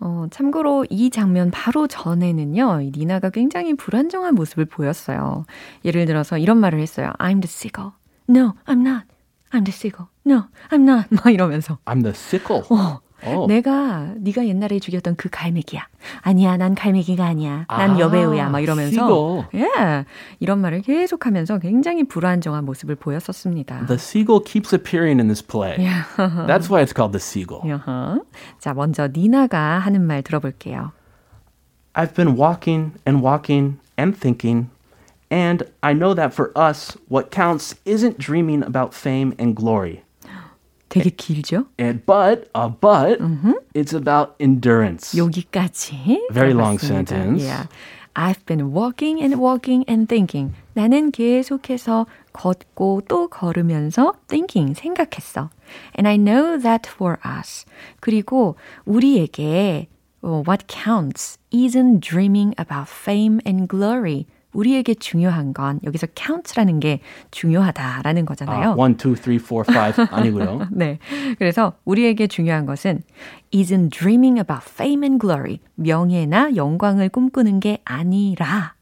어, 0.00 0.26
참고로 0.30 0.86
이 0.90 1.10
장면 1.10 1.50
바로 1.52 1.86
전에는요, 1.86 2.80
이 2.80 2.90
니나가 2.96 3.30
굉장히 3.30 3.74
불안정한 3.74 4.34
모습을 4.34 4.64
보였어요. 4.64 5.46
예를 5.84 6.06
들어서 6.06 6.38
이런 6.38 6.58
말을 6.58 6.80
했어요. 6.80 7.12
I'm 7.18 7.40
the 7.40 7.46
seagull. 7.46 7.92
No, 8.28 8.54
I'm 8.66 8.80
not. 8.80 9.04
I'm 9.52 9.64
the 9.64 9.72
seagull. 9.72 10.08
No, 10.26 10.46
I'm 10.70 10.82
not. 10.82 11.06
막 11.10 11.26
이러면서. 11.32 11.78
I'm 11.84 12.02
the 12.02 12.14
sickle. 12.16 12.62
어, 12.70 13.00
Oh. 13.25 13.47
내가 13.47 14.13
네가 14.17 14.45
옛날에 14.45 14.79
죽였던 14.79 15.15
그 15.15 15.27
갈매기야. 15.31 15.87
아니야, 16.21 16.55
난 16.57 16.75
갈매기가 16.75 17.25
아니야. 17.25 17.65
난 17.67 17.91
아, 17.91 17.99
여배우야. 17.99 18.49
막 18.49 18.59
이러면서. 18.59 19.47
예. 19.55 20.05
이런 20.39 20.59
말을 20.59 20.81
계속하면서 20.81 21.59
굉장히 21.59 22.03
불안정한 22.03 22.63
모습을 22.65 22.95
보였었습니다. 22.95 23.87
The 23.87 23.95
seagull 23.95 24.43
keeps 24.43 24.73
appearing 24.73 25.19
in 25.19 25.27
this 25.27 25.41
play. 25.41 25.77
Yeah. 25.79 26.05
That's 26.47 26.69
why 26.69 26.83
it's 26.83 26.93
called 26.93 27.11
the 27.11 27.19
seagull. 27.19 27.61
여허. 27.67 28.21
자, 28.59 28.73
먼저 28.73 29.07
니나가 29.07 29.79
하는 29.79 30.01
말 30.03 30.21
들어볼게요. 30.21 30.91
I've 31.93 32.13
been 32.13 32.37
walking 32.37 32.93
and 33.07 33.23
walking 33.25 33.79
and 33.97 34.15
thinking, 34.15 34.69
and 35.31 35.65
I 35.81 35.93
know 35.93 36.13
that 36.13 36.31
for 36.31 36.51
us, 36.55 36.95
what 37.09 37.31
counts 37.31 37.73
isn't 37.85 38.19
dreaming 38.19 38.61
about 38.61 38.93
fame 38.93 39.33
and 39.39 39.55
glory. 39.55 40.03
되게 40.88 41.08
길죠? 41.10 41.66
And 41.80 42.04
but, 42.04 42.50
uh, 42.54 42.68
but, 42.68 43.18
it's 43.74 43.94
about 43.94 44.34
endurance. 44.38 45.16
여기까지. 45.16 46.28
Very 46.30 46.52
long 46.52 46.76
들어봤습니다. 46.76 47.08
sentence. 47.08 47.42
Yeah. 47.44 47.66
I've 48.14 48.44
been 48.44 48.74
walking 48.74 49.22
and 49.22 49.40
walking 49.40 49.84
and 49.88 50.06
thinking. 50.06 50.52
나는 50.74 51.10
계속해서 51.12 52.06
걷고 52.34 53.02
또 53.08 53.28
걸으면서 53.28 54.12
thinking, 54.28 54.74
생각했어. 54.74 55.48
And 55.96 56.06
I 56.06 56.18
know 56.18 56.60
that 56.60 56.86
for 56.86 57.18
us. 57.24 57.64
그리고 58.00 58.56
우리에게 58.84 59.88
어, 60.20 60.42
what 60.46 60.66
counts 60.68 61.38
isn't 61.50 62.00
dreaming 62.00 62.54
about 62.58 62.88
fame 62.88 63.40
and 63.46 63.66
glory. 63.66 64.26
우리에게 64.57 64.95
중요한 64.95 65.53
건 65.53 65.79
여기서 65.83 66.07
count라는 66.15 66.79
게 66.79 66.99
중요하다라는 67.29 68.25
거잖아요. 68.25 68.69
Uh, 68.69 68.75
one, 68.75 68.97
two, 68.97 69.15
three, 69.15 69.37
four, 69.37 69.63
five. 69.69 69.95
아니고요. 70.09 70.67
네. 70.71 70.97
그래서 71.37 71.73
우리에게 71.85 72.25
중요한 72.25 72.65
것은 72.65 73.03
isn't 73.53 73.91
dreaming 73.91 74.39
about 74.39 74.65
fame 74.67 75.03
and 75.03 75.21
glory. 75.21 75.59
명예나 75.75 76.55
영광을 76.55 77.09
꿈꾸는 77.09 77.59
게 77.59 77.81
아니라 77.85 78.73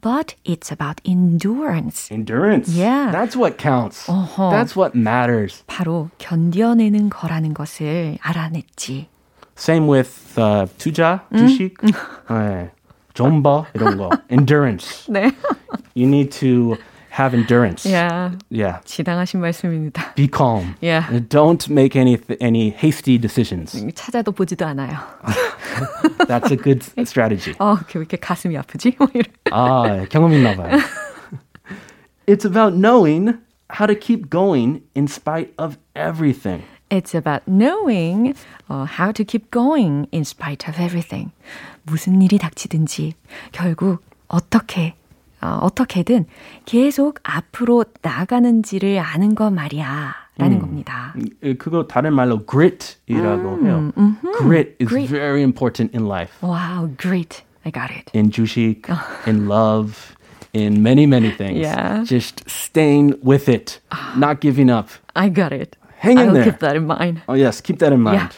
but 0.00 0.34
it's 0.44 0.72
about 0.72 1.00
endurance. 1.04 2.10
Endurance. 2.10 2.74
Yeah. 2.74 3.12
That's 3.12 3.36
what 3.36 3.56
counts. 3.56 4.10
어허. 4.10 4.50
That's 4.50 4.74
what 4.76 4.98
matters. 4.98 5.62
바로 5.68 6.10
견뎌내는 6.18 7.08
거라는 7.08 7.54
것을 7.54 8.18
알아냈지. 8.20 9.06
Same 9.56 9.86
with 9.86 10.10
uh, 10.40 10.66
투자, 10.78 11.22
주식, 11.36 11.76
네. 11.82 12.72
존버 13.19 13.67
이런 13.73 13.97
거. 13.97 14.09
Endurance. 14.29 15.05
네. 15.11 15.31
You 15.95 16.07
need 16.07 16.31
to 16.39 16.75
have 17.17 17.33
endurance. 17.33 17.89
야, 17.93 18.33
Yeah. 18.49 18.79
지당하신 18.83 19.39
말씀입니다. 19.39 20.13
Be 20.15 20.27
calm. 20.27 20.75
Yeah. 20.81 21.07
Don't 21.29 21.69
make 21.71 21.95
any 21.95 22.17
any 22.41 22.69
hasty 22.71 23.17
decisions. 23.17 23.71
찾아도 23.95 24.33
보지도 24.33 24.65
않아요. 24.65 24.97
That's 26.27 26.51
a 26.51 26.57
good 26.57 26.83
strategy. 27.05 27.55
어, 27.59 27.75
왜 27.95 27.99
이렇게 28.01 28.17
가슴이 28.17 28.57
아프지? 28.57 28.95
뭐 28.97 29.07
이런. 29.13 29.25
아, 29.51 30.05
경험 30.09 30.33
있나 30.33 30.55
봐요. 30.55 30.77
It's 32.27 32.43
about 32.45 32.75
knowing 32.75 33.37
how 33.69 33.85
to 33.87 33.95
keep 33.95 34.29
going 34.29 34.81
in 34.95 35.05
spite 35.07 35.53
of 35.57 35.77
everything. 35.95 36.63
It's 36.89 37.15
about 37.15 37.47
knowing 37.47 38.35
uh, 38.69 38.85
how 38.85 39.11
to 39.11 39.23
keep 39.25 39.49
going 39.51 40.07
in 40.11 40.21
spite 40.21 40.67
of 40.69 40.79
everything. 40.79 41.31
무슨 41.83 42.21
일이 42.21 42.37
닥치든지 42.37 43.13
결국 43.51 44.03
어떻게 44.27 44.93
어, 45.41 45.59
어떻게든 45.61 46.25
계속 46.65 47.19
앞으로 47.23 47.85
나가는지를 48.01 48.99
아는 48.99 49.35
것 49.35 49.51
말이야. 49.51 50.25
라는 50.37 50.57
음, 50.57 50.61
겁니다. 50.61 51.13
그거 51.57 51.87
다른 51.87 52.13
말로 52.13 52.45
grit이라고 52.45 53.53
음, 53.55 53.65
해요. 53.65 53.91
음흠. 53.97 54.37
Grit 54.37 54.75
is 54.81 54.89
grit. 54.89 55.07
very 55.07 55.41
important 55.41 55.95
in 55.97 56.07
life. 56.07 56.33
Wow, 56.43 56.89
grit. 56.97 57.43
I 57.65 57.71
got 57.71 57.89
it. 57.89 58.11
In 58.13 58.31
주식, 58.31 58.83
in 59.25 59.47
love, 59.47 60.13
in 60.53 60.83
many, 60.83 61.05
many 61.07 61.31
things. 61.31 61.59
Yeah. 61.59 62.03
Just 62.03 62.43
staying 62.49 63.15
with 63.23 63.47
it, 63.47 63.79
not 64.17 64.41
giving 64.41 64.69
up. 64.69 64.89
I 65.15 65.29
got 65.29 65.53
it. 65.53 65.77
Hang 65.99 66.19
in 66.19 66.29
I'll 66.29 66.33
there. 66.33 66.43
keep 66.43 66.59
that 66.59 66.75
in 66.75 66.85
mind. 66.87 67.21
Oh, 67.27 67.33
yes, 67.33 67.61
keep 67.61 67.79
that 67.79 67.91
in 67.93 68.01
mind. 68.01 68.17
Yeah. 68.17 68.29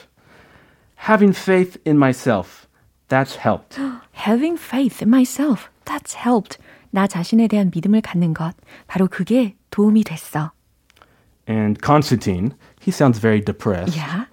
Having 0.96 1.34
faith 1.34 1.78
in 1.86 1.98
myself, 1.98 2.68
that's 3.08 3.36
helped. 3.36 3.80
Having 4.14 4.58
faith 4.58 5.02
in 5.02 5.10
myself, 5.10 5.70
that's 5.86 6.16
helped. 6.16 6.58
나 6.92 7.08
자신에 7.08 7.48
대한 7.48 7.70
믿음을 7.74 8.02
갖는 8.02 8.34
것, 8.34 8.54
바로 8.88 9.08
그게 9.08 9.56
도움이 9.72 10.04
됐어. 10.04 10.52
And 11.48 11.82
Constantine, 11.82 12.54
he 12.80 12.92
sounds 12.92 13.20
very 13.20 13.42
depressed. 13.42 13.96
Yeah. 13.96 14.26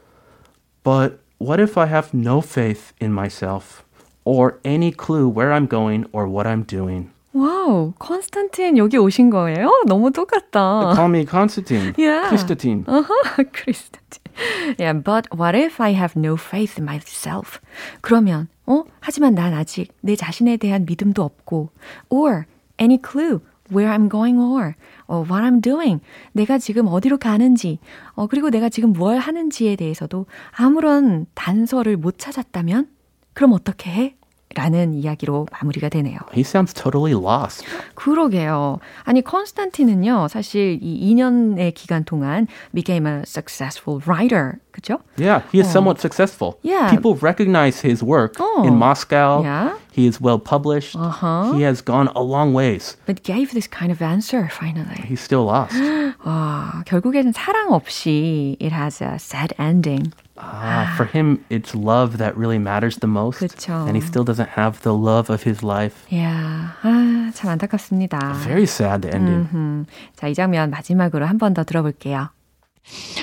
But 0.82 1.20
what 1.38 1.60
if 1.60 1.76
I 1.76 1.86
have 1.86 2.12
no 2.14 2.40
faith 2.40 2.92
in 3.00 3.12
myself 3.12 3.84
or 4.24 4.58
any 4.64 4.90
clue 4.90 5.28
where 5.28 5.52
I'm 5.52 5.66
going 5.66 6.06
or 6.12 6.26
what 6.26 6.46
I'm 6.46 6.62
doing? 6.62 7.10
와우, 7.33 7.93
콘스탄틴 7.99 8.77
여기 8.77 8.97
오신 8.97 9.29
거예요? 9.29 9.69
너무 9.87 10.11
똑같다. 10.11 10.93
Call 10.95 11.09
me 11.09 11.25
Constantine. 11.25 11.93
Yeah. 11.97 12.27
Christantine. 12.27 12.85
Uh-huh, 12.87 13.43
Christantine. 13.53 14.75
Yeah, 14.79 14.93
but 14.93 15.27
what 15.35 15.55
if 15.55 15.79
I 15.79 15.93
have 15.93 16.15
no 16.17 16.35
faith 16.35 16.79
in 16.79 16.85
myself? 16.85 17.59
그러면, 18.01 18.47
어? 18.65 18.83
하지만 18.99 19.35
난 19.35 19.53
아직 19.53 19.93
내 20.01 20.15
자신에 20.15 20.57
대한 20.57 20.85
믿음도 20.85 21.21
없고, 21.23 21.69
or 22.09 22.45
any 22.79 22.97
clue 22.97 23.41
where 23.71 23.91
I'm 23.93 24.09
going 24.09 24.39
or, 24.39 24.75
or 25.07 25.21
what 25.29 25.43
I'm 25.43 25.61
doing. 25.61 26.01
내가 26.31 26.57
지금 26.57 26.87
어디로 26.87 27.17
가는지, 27.19 27.77
어, 28.13 28.25
그리고 28.25 28.49
내가 28.49 28.69
지금 28.69 28.93
뭘 28.93 29.17
하는지에 29.19 29.75
대해서도 29.75 30.25
아무런 30.51 31.27
단서를 31.35 31.97
못 31.97 32.17
찾았다면? 32.17 32.87
그럼 33.33 33.53
어떻게 33.53 33.91
해? 33.91 34.15
라는 34.55 34.95
이야기로 34.95 35.47
마무리가 35.51 35.89
되네요. 35.89 36.17
He 36.33 36.41
sounds 36.41 36.73
totally 36.73 37.13
lost. 37.13 37.63
그러게요. 37.93 38.79
아니 39.03 39.21
컨스탄틴은요. 39.23 40.27
사실 40.27 40.79
이 40.81 41.13
2년의 41.13 41.73
기간 41.75 42.03
동안 42.03 42.47
became 42.73 43.05
a 43.07 43.21
successful 43.25 44.01
writer. 44.07 44.53
그죠? 44.71 44.99
Yeah, 45.17 45.43
he 45.51 45.59
is 45.59 45.67
어. 45.67 45.71
somewhat 45.71 45.99
successful. 45.99 46.57
Yeah. 46.63 46.89
People 46.89 47.15
recognize 47.21 47.81
his 47.81 48.03
work 48.03 48.37
어. 48.39 48.65
in 48.65 48.75
Moscow. 48.75 49.41
Yeah. 49.43 49.77
He 49.91 50.07
is 50.07 50.21
well 50.21 50.39
published. 50.39 50.95
Uh-huh. 50.95 51.53
He 51.53 51.61
has 51.63 51.81
gone 51.81 52.07
a 52.15 52.21
long 52.21 52.53
ways. 52.53 52.95
But 53.05 53.21
gave 53.23 53.51
this 53.53 53.67
kind 53.67 53.91
of 53.91 54.01
answer 54.01 54.47
finally. 54.49 55.01
He's 55.05 55.19
still 55.21 55.45
lost. 55.45 55.75
와, 56.23 56.83
결국에는 56.85 57.33
사랑 57.33 57.73
없이 57.73 58.55
it 58.61 58.71
has 58.71 59.01
a 59.03 59.19
sad 59.19 59.53
ending. 59.59 60.13
Ah, 60.38 60.92
for 60.96 61.06
him, 61.06 61.44
it's 61.48 61.74
love 61.76 62.18
that 62.18 62.36
really 62.36 62.58
matters 62.58 62.96
the 62.98 63.06
most. 63.06 63.38
그쵸. 63.38 63.86
And 63.86 63.94
he 63.96 64.00
still 64.02 64.24
doesn't 64.24 64.58
have 64.58 64.82
the 64.82 64.92
love 64.92 65.30
of 65.30 65.44
his 65.46 65.62
life. 65.62 65.94
Yeah. 66.10 66.74
아, 66.82 67.30
참 67.34 67.50
안타깝습니다. 67.50 68.18
Very 68.42 68.64
sad 68.64 69.06
ending. 69.06 69.48
음흠. 69.54 69.86
자, 70.16 70.26
이 70.26 70.34
장면 70.34 70.70
마지막으로 70.70 71.24
한 71.26 71.38
번 71.38 71.54
더 71.54 71.62
들어볼게요. 71.62 72.30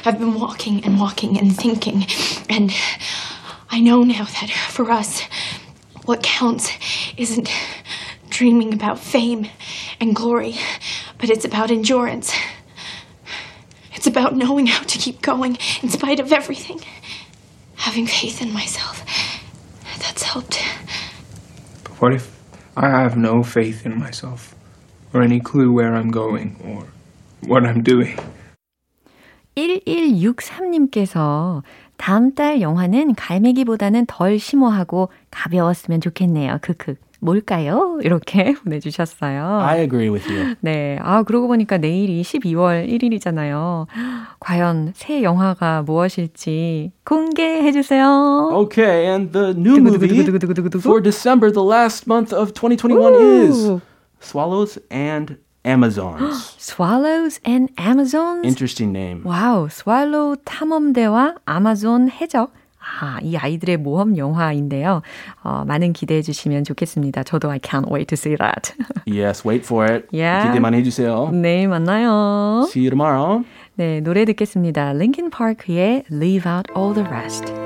I've 0.05 0.17
been 0.17 0.33
walking 0.39 0.81
and 0.85 0.97
walking 0.99 1.37
and 1.37 1.53
thinking, 1.55 2.07
and 2.49 2.71
I 3.69 3.79
know 3.79 4.03
now 4.03 4.23
that 4.25 4.49
for 4.71 4.89
us, 4.89 5.21
what 6.07 6.23
counts 6.23 6.71
isn't 7.17 7.51
dreaming 8.29 8.73
about 8.73 8.97
fame 8.97 9.45
and 9.99 10.15
glory, 10.15 10.55
but 11.19 11.29
it's 11.29 11.45
about 11.45 11.69
endurance. 11.69 12.33
It's 13.96 14.06
about 14.06 14.36
knowing 14.36 14.66
how 14.66 14.84
to 14.84 14.98
keep 14.98 15.22
going 15.22 15.56
in 15.82 15.88
spite 15.88 16.20
of 16.20 16.32
everything. 16.32 16.80
Having 17.76 18.06
faith 18.06 18.42
in 18.42 18.52
myself. 18.52 19.02
That's 19.98 20.22
helped. 20.22 20.60
But 21.82 21.92
what 22.00 22.12
if 22.12 22.30
I 22.76 22.90
have 22.90 23.16
no 23.16 23.42
faith 23.42 23.86
in 23.86 23.98
myself? 23.98 24.54
Or 25.14 25.22
any 25.22 25.40
clue 25.40 25.72
where 25.72 25.94
I'm 25.94 26.10
going? 26.10 26.56
Or 26.62 26.84
what 27.48 27.64
I'm 27.64 27.82
doing? 27.82 28.18
1163님께서 29.56 31.62
다음 31.96 32.34
달 32.34 32.60
영화는 32.60 33.14
갈매기보다는 33.14 34.04
덜 34.06 34.38
심오하고 34.38 35.08
가벼웠으면 35.30 36.02
좋겠네요. 36.02 36.58
크크. 36.60 36.96
뭘까요? 37.20 37.98
이렇게 38.02 38.54
보내주셨어요. 38.54 39.60
I 39.60 39.80
agree 39.80 40.10
with 40.10 40.30
you. 40.30 40.54
네. 40.60 40.98
아, 41.02 41.22
그러고 41.22 41.48
보니까 41.48 41.78
내일이 41.78 42.22
12월 42.22 42.88
1일이잖아요. 42.88 43.86
과연 44.40 44.92
새 44.94 45.22
영화가 45.22 45.82
무엇일지 45.82 46.92
공개해주세요. 47.04 48.50
Okay, 48.54 49.06
and 49.06 49.32
the 49.32 49.54
new 49.54 49.80
movie 49.80 50.24
for 50.80 51.00
December, 51.00 51.50
the 51.50 51.64
last 51.64 52.06
month 52.06 52.32
of 52.32 52.52
2021 52.54 53.14
is 53.14 53.80
Swallows 54.20 54.78
and 54.90 55.36
Amazons. 55.64 56.54
Swallows 56.58 57.40
and 57.44 57.72
Amazons? 57.76 58.46
Interesting 58.46 58.92
name. 58.92 59.22
와우, 59.24 59.68
스왈로우 59.68 60.36
탐험대와 60.44 61.34
아마존 61.44 62.08
해적. 62.10 62.52
아, 63.00 63.18
이 63.22 63.36
아이들의 63.36 63.76
모험 63.78 64.16
영화인데요. 64.16 65.02
어, 65.42 65.64
많은 65.66 65.92
기대해 65.92 66.22
주시면 66.22 66.64
좋겠습니다. 66.64 67.22
저도 67.24 67.50
I 67.50 67.58
can't 67.58 67.90
wait 67.92 68.06
to 68.06 68.16
see 68.16 68.36
that. 68.36 68.72
yes, 69.06 69.46
wait 69.46 69.64
for 69.64 69.84
it. 69.90 70.06
Yeah. 70.12 70.48
기대 70.48 70.60
많이 70.60 70.78
해주세요. 70.78 71.30
내일 71.32 71.68
만나요. 71.68 72.64
See 72.68 72.86
you 72.86 72.90
tomorrow. 72.90 73.44
네, 73.74 74.00
노래 74.00 74.24
듣겠습니다. 74.24 74.90
Linkin 74.90 75.30
Park의 75.30 76.04
Leave 76.10 76.50
Out 76.50 76.72
All 76.74 76.94
the 76.94 77.06
Rest. 77.06 77.65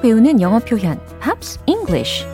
배우는 0.00 0.40
영어 0.40 0.58
표현 0.58 0.98
Pops 1.20 1.58
English 1.66 2.24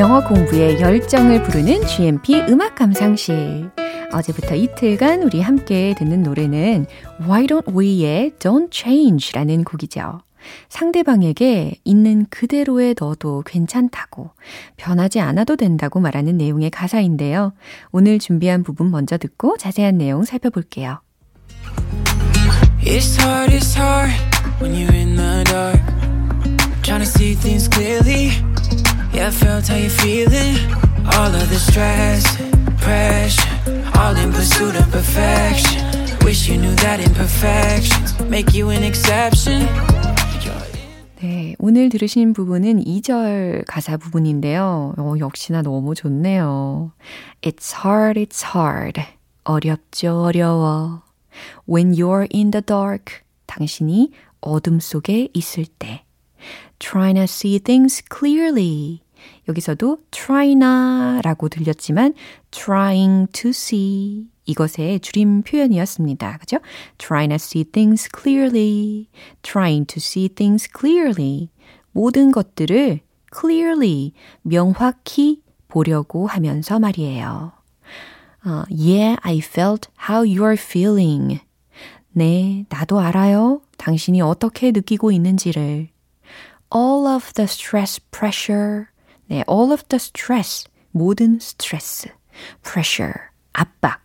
영어 0.00 0.24
공부에 0.24 0.80
열정을 0.80 1.42
부르는 1.42 1.86
GMP 1.86 2.40
음악 2.48 2.74
감상실. 2.74 3.70
어제부터 4.14 4.54
이틀간 4.54 5.22
우리 5.24 5.42
함께 5.42 5.94
듣는 5.98 6.22
노래는 6.22 6.86
Why 7.20 7.46
Don't 7.46 7.76
We의 7.76 8.30
Don't 8.38 8.72
Change라는 8.72 9.62
곡이죠. 9.64 10.22
상대방에게 10.68 11.76
있는 11.84 12.26
그대로의 12.30 12.94
너도 12.98 13.42
괜찮다고, 13.46 14.30
변하지 14.76 15.20
않아도 15.20 15.56
된다고 15.56 16.00
말하는 16.00 16.36
내용의 16.36 16.70
가사인데요. 16.70 17.52
오늘 17.90 18.18
준비한 18.18 18.62
부분 18.62 18.90
먼저 18.90 19.18
듣고 19.18 19.56
자세한 19.56 19.98
내용 19.98 20.24
살펴볼게요. 20.24 21.00
It's 22.82 23.20
hard, 23.20 23.52
it's 23.52 23.76
hard 23.76 24.10
when 24.60 24.74
you're 24.74 24.94
in 24.94 25.16
the 25.16 25.44
dark. 25.44 25.80
Trying 26.82 27.00
to 27.00 27.06
see 27.06 27.34
things 27.34 27.68
clearly. 27.68 28.32
Yeah, 29.12 29.28
I 29.28 29.30
felt 29.30 29.68
how 29.68 29.76
you're 29.76 29.90
feeling. 29.90 30.56
All 31.12 31.34
of 31.34 31.48
the 31.50 31.58
stress, 31.58 32.24
pressure, 32.80 33.48
all 33.94 34.16
in 34.16 34.32
pursuit 34.32 34.76
of 34.76 34.90
perfection. 34.90 35.84
Wish 36.24 36.48
you 36.48 36.58
knew 36.58 36.74
that 36.76 37.00
imperfections 37.00 38.18
make 38.28 38.54
you 38.54 38.70
an 38.70 38.82
exception. 38.82 39.68
네, 41.50 41.56
오늘 41.58 41.88
들으신 41.88 42.32
부분은 42.32 42.84
2절 42.84 43.64
가사 43.66 43.96
부분인데요. 43.96 44.94
어, 44.96 45.14
역시나 45.18 45.62
너무 45.62 45.96
좋네요. 45.96 46.92
It's 47.42 47.74
hard, 47.84 48.20
it's 48.20 48.54
hard. 48.54 49.02
어렵죠, 49.42 50.22
어려워. 50.22 51.02
When 51.68 51.92
you're 51.92 52.28
in 52.32 52.52
the 52.52 52.62
dark. 52.64 53.22
당신이 53.46 54.12
어둠 54.40 54.78
속에 54.78 55.30
있을 55.34 55.66
때. 55.66 56.04
Trying 56.78 57.16
to 57.16 57.24
see 57.24 57.58
things 57.58 58.00
clearly. 58.08 59.00
여기서도 59.48 59.98
try나 60.12 61.20
라고 61.24 61.48
들렸지만 61.48 62.14
trying 62.52 63.26
to 63.32 63.50
see 63.50 64.29
이것의 64.50 65.00
줄임 65.00 65.42
표현이었습니다. 65.42 66.38
그죠? 66.38 66.58
Trying 66.98 67.30
to 67.30 67.36
see 67.36 67.64
things 67.64 68.08
clearly. 68.12 69.08
Trying 69.42 69.86
to 69.86 69.98
see 69.98 70.28
things 70.28 70.68
clearly. 70.68 71.50
모든 71.92 72.30
것들을 72.32 73.00
clearly, 73.32 74.12
명확히 74.42 75.42
보려고 75.68 76.26
하면서 76.26 76.78
말이에요. 76.78 77.52
Uh, 78.44 78.64
yeah, 78.70 79.16
I 79.22 79.38
felt 79.38 79.88
how 80.08 80.24
you're 80.24 80.58
feeling. 80.58 81.40
네, 82.12 82.64
나도 82.68 82.98
알아요. 82.98 83.62
당신이 83.76 84.20
어떻게 84.20 84.72
느끼고 84.72 85.12
있는지를. 85.12 85.88
All 86.74 87.06
of 87.06 87.32
the 87.34 87.44
stress, 87.44 88.00
pressure. 88.10 88.86
네, 89.28 89.44
all 89.48 89.72
of 89.72 89.84
the 89.88 89.98
stress. 89.98 90.66
모든 90.90 91.38
스트레스. 91.38 92.08
pressure. 92.62 93.30
압박. 93.52 94.00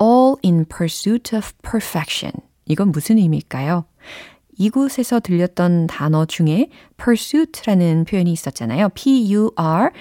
All 0.00 0.36
in 0.44 0.64
pursuit 0.64 1.34
of 1.36 1.52
perfection. 1.62 2.32
이건 2.66 2.92
무슨 2.92 3.18
의미일까요? 3.18 3.84
이곳에서 4.56 5.20
들렸던 5.20 5.86
단어 5.88 6.24
중에 6.26 6.70
pursuit라는 6.96 8.04
표현이 8.04 8.32
있었잖아요. 8.32 8.90
P-U-R-S-U-I-T. 8.90 9.94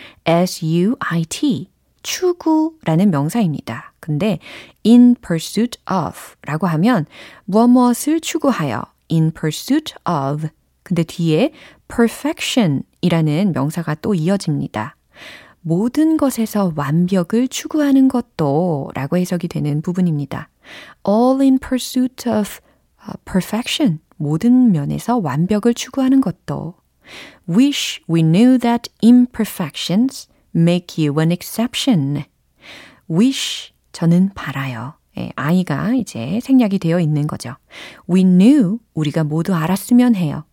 추구라는 2.04 3.12
명사입니다. 3.12 3.94
근데 4.00 4.40
in 4.86 5.16
pursuit 5.16 5.80
of 5.90 6.36
라고 6.42 6.68
하면 6.68 7.06
무엇 7.46 7.68
무엇을 7.68 8.20
추구하여 8.20 8.84
in 9.10 9.32
pursuit 9.32 9.96
of 10.06 10.50
근데 10.84 11.04
뒤에 11.04 11.54
perfection 11.88 12.84
이라는 13.00 13.54
명사가 13.54 13.96
또 13.96 14.14
이어집니다. 14.14 14.98
모든 15.64 16.18
것에서 16.18 16.74
완벽을 16.76 17.48
추구하는 17.48 18.10
것도 18.10 18.92
라고 18.94 19.18
해석이 19.18 19.48
되는 19.48 19.82
부분입니다. 19.82 20.50
all 21.08 21.42
in 21.42 21.58
pursuit 21.58 22.30
of 22.30 22.60
perfection. 23.26 24.00
모든 24.18 24.72
면에서 24.72 25.18
완벽을 25.18 25.74
추구하는 25.74 26.22
것도. 26.22 26.76
wish 27.50 28.02
we 28.10 28.22
knew 28.22 28.58
that 28.60 28.90
imperfections 29.02 30.28
make 30.56 31.04
you 31.04 31.20
an 31.20 31.32
exception. 31.32 32.24
wish 33.10 33.74
저는 33.94 34.32
바라요. 34.36 34.94
예, 35.18 35.32
아이가 35.36 35.94
이제 35.94 36.40
생략이 36.42 36.80
되어 36.80 37.00
있는 37.00 37.28
거죠. 37.28 37.56
We 38.10 38.24
knew 38.24 38.80
우리가 38.94 39.24
모두 39.24 39.54
알았으면 39.54 40.16
해요. 40.16 40.44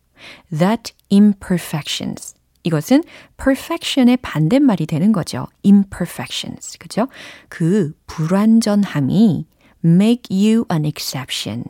That 0.56 0.92
imperfections 1.10 2.34
이것은 2.62 3.02
perfection의 3.36 4.18
반대말이 4.18 4.86
되는 4.86 5.12
거죠. 5.12 5.46
imperfections. 5.64 6.78
그죠? 6.78 7.08
그 7.48 7.92
불완전함이 8.06 9.46
make 9.84 10.24
you 10.30 10.64
an 10.70 10.84
exception. 10.84 11.64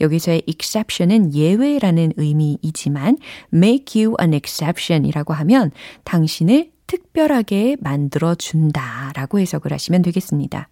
여기서의 0.00 0.42
exception은 0.46 1.34
예외라는 1.34 2.12
의미이지만 2.16 3.18
make 3.52 4.02
you 4.02 4.14
an 4.20 4.34
exception이라고 4.34 5.32
하면 5.34 5.70
당신을 6.04 6.70
특별하게 6.86 7.76
만들어 7.80 8.34
준다라고 8.34 9.40
해석을 9.40 9.72
하시면 9.72 10.02
되겠습니다. 10.02 10.68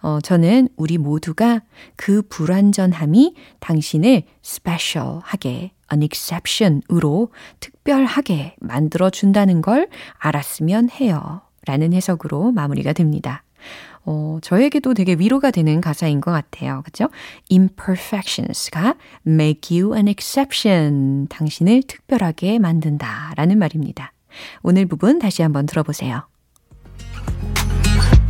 어, 0.00 0.20
저는 0.20 0.68
우리 0.76 0.98
모두가 0.98 1.60
그 1.96 2.22
불완전함이 2.22 3.34
당신을 3.60 4.22
special하게 4.44 5.72
an 5.92 6.02
exception으로 6.02 7.32
특별하게 7.60 8.54
만들어 8.60 9.10
준다는 9.10 9.62
걸 9.62 9.88
알았으면 10.18 10.90
해요. 10.90 11.42
라는 11.66 11.92
해석으로 11.92 12.52
마무리가 12.52 12.92
됩니다. 12.92 13.42
어, 14.04 14.38
저에게도 14.40 14.94
되게 14.94 15.14
위로가 15.14 15.50
되는 15.50 15.80
가사인 15.80 16.20
것 16.20 16.30
같아요. 16.30 16.82
그죠? 16.84 17.10
imperfections가 17.50 18.94
make 19.26 19.78
you 19.78 19.94
an 19.94 20.08
exception. 20.08 21.26
당신을 21.28 21.82
특별하게 21.82 22.58
만든다. 22.58 23.34
라는 23.36 23.58
말입니다. 23.58 24.12
오늘 24.62 24.86
부분 24.86 25.18
다시 25.18 25.42
한번 25.42 25.66
들어보세요. 25.66 26.26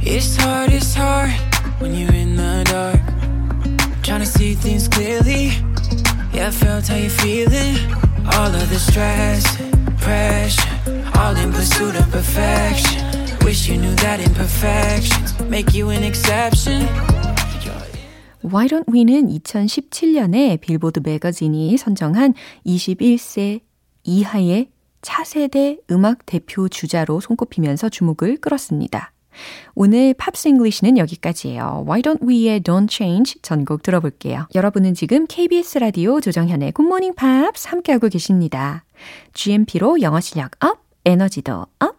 It's 0.00 0.40
hard, 0.40 0.74
it's 0.74 0.96
hard 0.96 1.58
when 1.81 1.95
you're 1.95 2.12
in 2.14 2.37
the 2.37 2.64
dark. 2.64 3.01
Trying 4.03 4.21
to 4.21 4.27
see 4.27 4.55
things 4.55 4.88
clearly. 4.88 5.53
Yeah, 6.33 6.49
I 6.49 6.51
felt 6.51 6.88
how 6.88 6.97
you're 6.97 7.11
feeling. 7.11 7.77
All 8.35 8.55
of 8.55 8.69
the 8.69 8.79
stress, 8.79 9.45
pressure, 10.01 10.69
all 11.19 11.37
in 11.37 11.53
pursuit 11.53 11.97
of 11.97 12.11
perfection. 12.11 13.03
Wish 13.45 13.69
you 13.69 13.79
knew 13.79 13.95
that 13.97 14.21
imperfections 14.21 15.38
make 15.49 15.75
you 15.75 15.91
an 15.91 16.03
exception. 16.03 16.87
Why 18.43 18.67
Don't 18.67 18.88
We는 18.88 19.29
2017년에 19.29 20.61
빌보드 20.61 21.01
매거진이 21.05 21.77
선정한 21.77 22.35
21세 22.64 23.61
이하의 24.05 24.71
차세대 25.03 25.79
음악 25.91 26.25
대표 26.25 26.69
주자로 26.69 27.21
손꼽히면서 27.21 27.88
주목을 27.88 28.38
끌었습니다. 28.38 29.12
오늘 29.74 30.14
Pops 30.14 30.48
English는 30.48 30.98
여기까지예요. 30.98 31.85
Why 31.87 32.03
Don't 32.03 32.22
We의 32.27 32.61
Don't 32.61 32.90
Change 32.90 33.40
전곡 33.42 33.83
들어볼게요. 33.83 34.46
여러분은 34.55 34.94
지금 34.94 35.27
KBS 35.27 35.79
라디오 35.79 36.20
조정현의 36.20 36.72
굿모닝 36.72 37.14
팝스 37.14 37.68
함께하고 37.68 38.09
계십니다. 38.09 38.85
GMP로 39.35 40.01
영어 40.03 40.20
실력 40.20 40.53
up, 40.64 40.79
에너지도 41.05 41.66
up, 41.79 41.97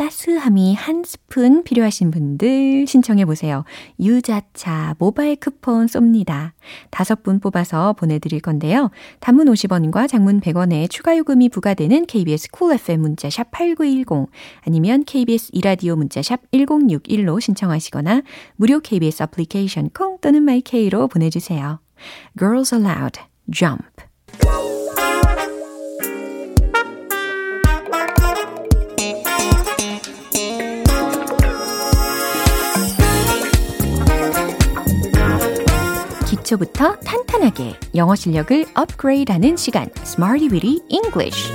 따스함이 0.00 0.74
한 0.76 1.02
스푼 1.04 1.62
필요하신 1.62 2.10
분들 2.10 2.86
신청해 2.86 3.26
보세요. 3.26 3.64
유자차 3.98 4.94
모바일 4.98 5.36
쿠폰 5.36 5.84
쏩니다. 5.84 6.52
다섯 6.88 7.22
분 7.22 7.38
뽑아서 7.38 7.92
보내드릴 7.92 8.40
건데요. 8.40 8.90
단문 9.20 9.48
50원과 9.48 10.08
장문 10.08 10.40
100원의 10.40 10.88
추가 10.88 11.18
요금이 11.18 11.50
부과되는 11.50 12.06
KBS 12.06 12.50
Cool 12.50 12.80
FM 12.80 13.00
문자샵 13.02 13.50
8910 13.50 14.30
아니면 14.66 15.04
KBS 15.04 15.50
이라디오 15.52 15.96
문자샵 15.96 16.50
1061로 16.50 17.38
신청하시거나 17.38 18.22
무료 18.56 18.80
KBS 18.80 19.24
애플리케이션 19.24 19.90
콩 19.90 20.16
또는 20.22 20.44
my 20.44 20.70
K로 20.70 21.08
보내주세요. 21.08 21.78
Girls 22.38 22.74
Aloud 22.74 23.20
Jump 23.52 23.84
기초부터 36.50 36.96
탄탄하게 36.96 37.76
영어 37.94 38.14
실력을 38.14 38.64
업그레이드하는 38.74 39.56
시간 39.56 39.88
Smarty 40.02 40.48
Weedy 40.50 40.80
English 40.88 41.52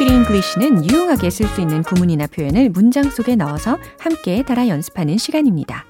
English는 0.00 0.90
유용하게 0.90 1.30
쓸 1.30 1.46
수 1.46 1.60
있는 1.60 1.82
구문이나 1.82 2.26
표현을 2.26 2.70
문장 2.70 3.10
속에 3.10 3.36
넣어서 3.36 3.78
함께 3.98 4.42
따라 4.42 4.68
연습하는 4.68 5.16
시간입니다. 5.16 5.84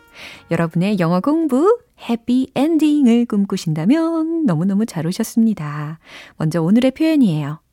여러분의 0.51 0.99
영어 0.99 1.21
공부 1.21 1.79
해피 2.09 2.51
엔딩을 2.55 3.27
꿈꾸신다면 3.27 4.45
너무너무 4.45 4.87
잘 4.87 5.07
오셨습니다. 5.07 5.99
먼저 6.37 6.61
오늘의 6.63 6.91
표현이에요. 6.93 7.64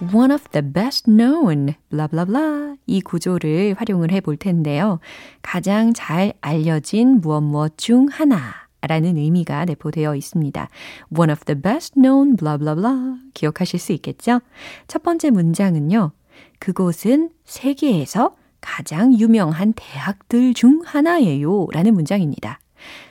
One 0.00 0.30
of 0.32 0.44
the 0.52 0.62
best 0.62 1.10
known, 1.10 1.74
blah 1.90 2.08
blah 2.08 2.24
blah. 2.26 2.76
이 2.86 3.00
구조를 3.00 3.74
활용을 3.78 4.12
해 4.12 4.20
볼 4.20 4.36
텐데요. 4.36 5.00
가장 5.42 5.92
잘 5.92 6.32
알려진 6.40 7.20
무엇 7.20 7.40
무엇 7.42 7.78
중 7.78 8.08
하나. 8.10 8.66
라는 8.82 9.16
의미가 9.16 9.64
내포되어 9.64 10.14
있습니다. 10.14 10.68
One 11.16 11.32
of 11.32 11.44
the 11.46 11.60
best 11.60 11.94
known 11.98 12.36
blah 12.36 12.58
blah 12.58 12.78
blah. 12.78 13.18
기억하실 13.34 13.80
수 13.80 13.92
있겠죠? 13.92 14.40
첫 14.86 15.02
번째 15.02 15.30
문장은요. 15.30 16.12
그곳은 16.60 17.30
세계에서 17.44 18.36
가장 18.60 19.18
유명한 19.18 19.72
대학들 19.74 20.54
중 20.54 20.82
하나예요. 20.84 21.66
라는 21.72 21.94
문장입니다. 21.94 22.60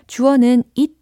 주어는 0.08 0.63
it 0.78 0.93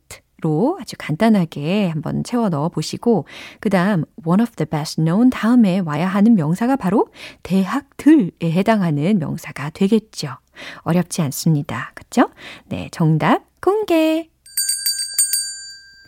로 0.44 0.78
아주 0.80 0.96
간단하게 1.00 1.88
한번 1.90 2.24
채워 2.24 2.50
넣어 2.50 2.70
보시고 2.70 3.26
그 3.60 3.70
다음 3.70 4.04
one 4.26 4.42
of 4.42 4.52
the 4.56 4.68
best 4.70 4.98
known 5.02 5.30
다음에 5.30 5.80
와야 5.80 6.08
하는 6.08 6.36
명사가 6.36 6.76
바로 6.76 7.08
대학들에 7.44 8.32
해당하는 8.44 9.20
명사가 9.20 9.70
되겠죠. 9.70 10.36
어렵지 10.80 11.22
않습니다. 11.22 11.92
그쵸? 11.96 12.30
네, 12.66 12.90
정답 12.92 13.44
공개! 13.62 14.30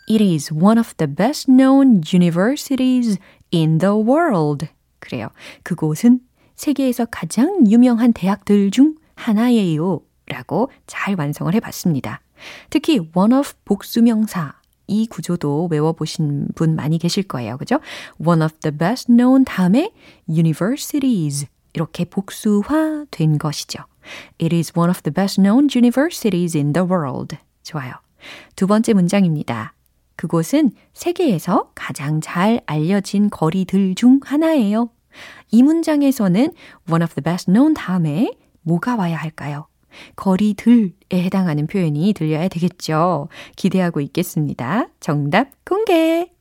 It 0.07 0.23
is 0.23 0.53
one 0.53 0.77
of 0.77 0.93
the 0.97 1.13
best 1.13 1.49
known 1.49 2.01
universities 2.13 3.17
in 3.53 3.79
the 3.79 3.95
world. 3.95 4.67
그래요. 4.99 5.29
그곳은 5.63 6.19
세계에서 6.55 7.05
가장 7.05 7.65
유명한 7.67 8.13
대학들 8.13 8.69
중 8.71 8.95
하나예요. 9.15 10.01
라고 10.27 10.69
잘 10.87 11.15
완성을 11.17 11.53
해봤습니다. 11.53 12.21
특히 12.69 12.99
one 13.15 13.33
of 13.33 13.53
복수명사 13.65 14.55
이 14.87 15.07
구조도 15.07 15.67
외워보신 15.71 16.49
분 16.55 16.75
많이 16.75 16.97
계실 16.97 17.23
거예요. 17.23 17.57
그죠? 17.57 17.79
One 18.23 18.41
of 18.41 18.53
the 18.61 18.77
best 18.77 19.07
known 19.07 19.45
다음에 19.45 19.91
universities 20.29 21.47
이렇게 21.73 22.05
복수화 22.05 23.05
된 23.11 23.37
것이죠. 23.37 23.83
It 24.41 24.55
is 24.55 24.71
one 24.77 24.89
of 24.89 25.01
the 25.01 25.13
best 25.13 25.41
known 25.41 25.67
universities 25.75 26.55
in 26.57 26.73
the 26.73 26.87
world. 26.87 27.37
좋아요. 27.63 27.93
두 28.55 28.67
번째 28.67 28.93
문장입니다. 28.93 29.73
그곳은 30.15 30.71
세계에서 30.93 31.71
가장 31.75 32.21
잘 32.21 32.61
알려진 32.65 33.29
거리들 33.29 33.95
중 33.95 34.19
하나예요. 34.23 34.89
이 35.51 35.63
문장에서는 35.63 36.53
one 36.89 37.03
of 37.03 37.13
the 37.15 37.23
best 37.23 37.51
known 37.51 37.73
다음에 37.73 38.31
뭐가 38.61 38.95
와야 38.95 39.17
할까요? 39.17 39.67
거리들에 40.15 40.91
해당하는 41.13 41.67
표현이 41.67 42.13
들려야 42.13 42.47
되겠죠. 42.47 43.29
기대하고 43.55 44.01
있겠습니다. 44.01 44.87
정답 44.99 45.49
공개! 45.65 46.31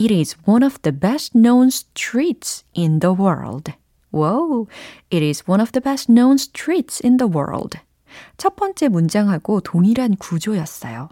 It 0.00 0.14
is 0.14 0.36
one 0.48 0.64
of 0.64 0.78
the 0.80 0.98
best 0.98 1.36
known 1.36 1.68
streets 1.68 2.64
in 2.76 3.00
the 3.00 3.14
world. 3.14 3.72
Wow, 4.12 4.66
it 5.12 5.24
is 5.24 5.44
one 5.46 5.60
of 5.60 5.72
the 5.72 5.82
best 5.82 6.10
known 6.10 6.34
streets 6.34 7.04
in 7.04 7.18
the 7.18 7.30
world. 7.30 7.78
첫 8.36 8.56
번째 8.56 8.88
문장하고 8.88 9.60
동일한 9.60 10.16
구조였어요. 10.16 11.10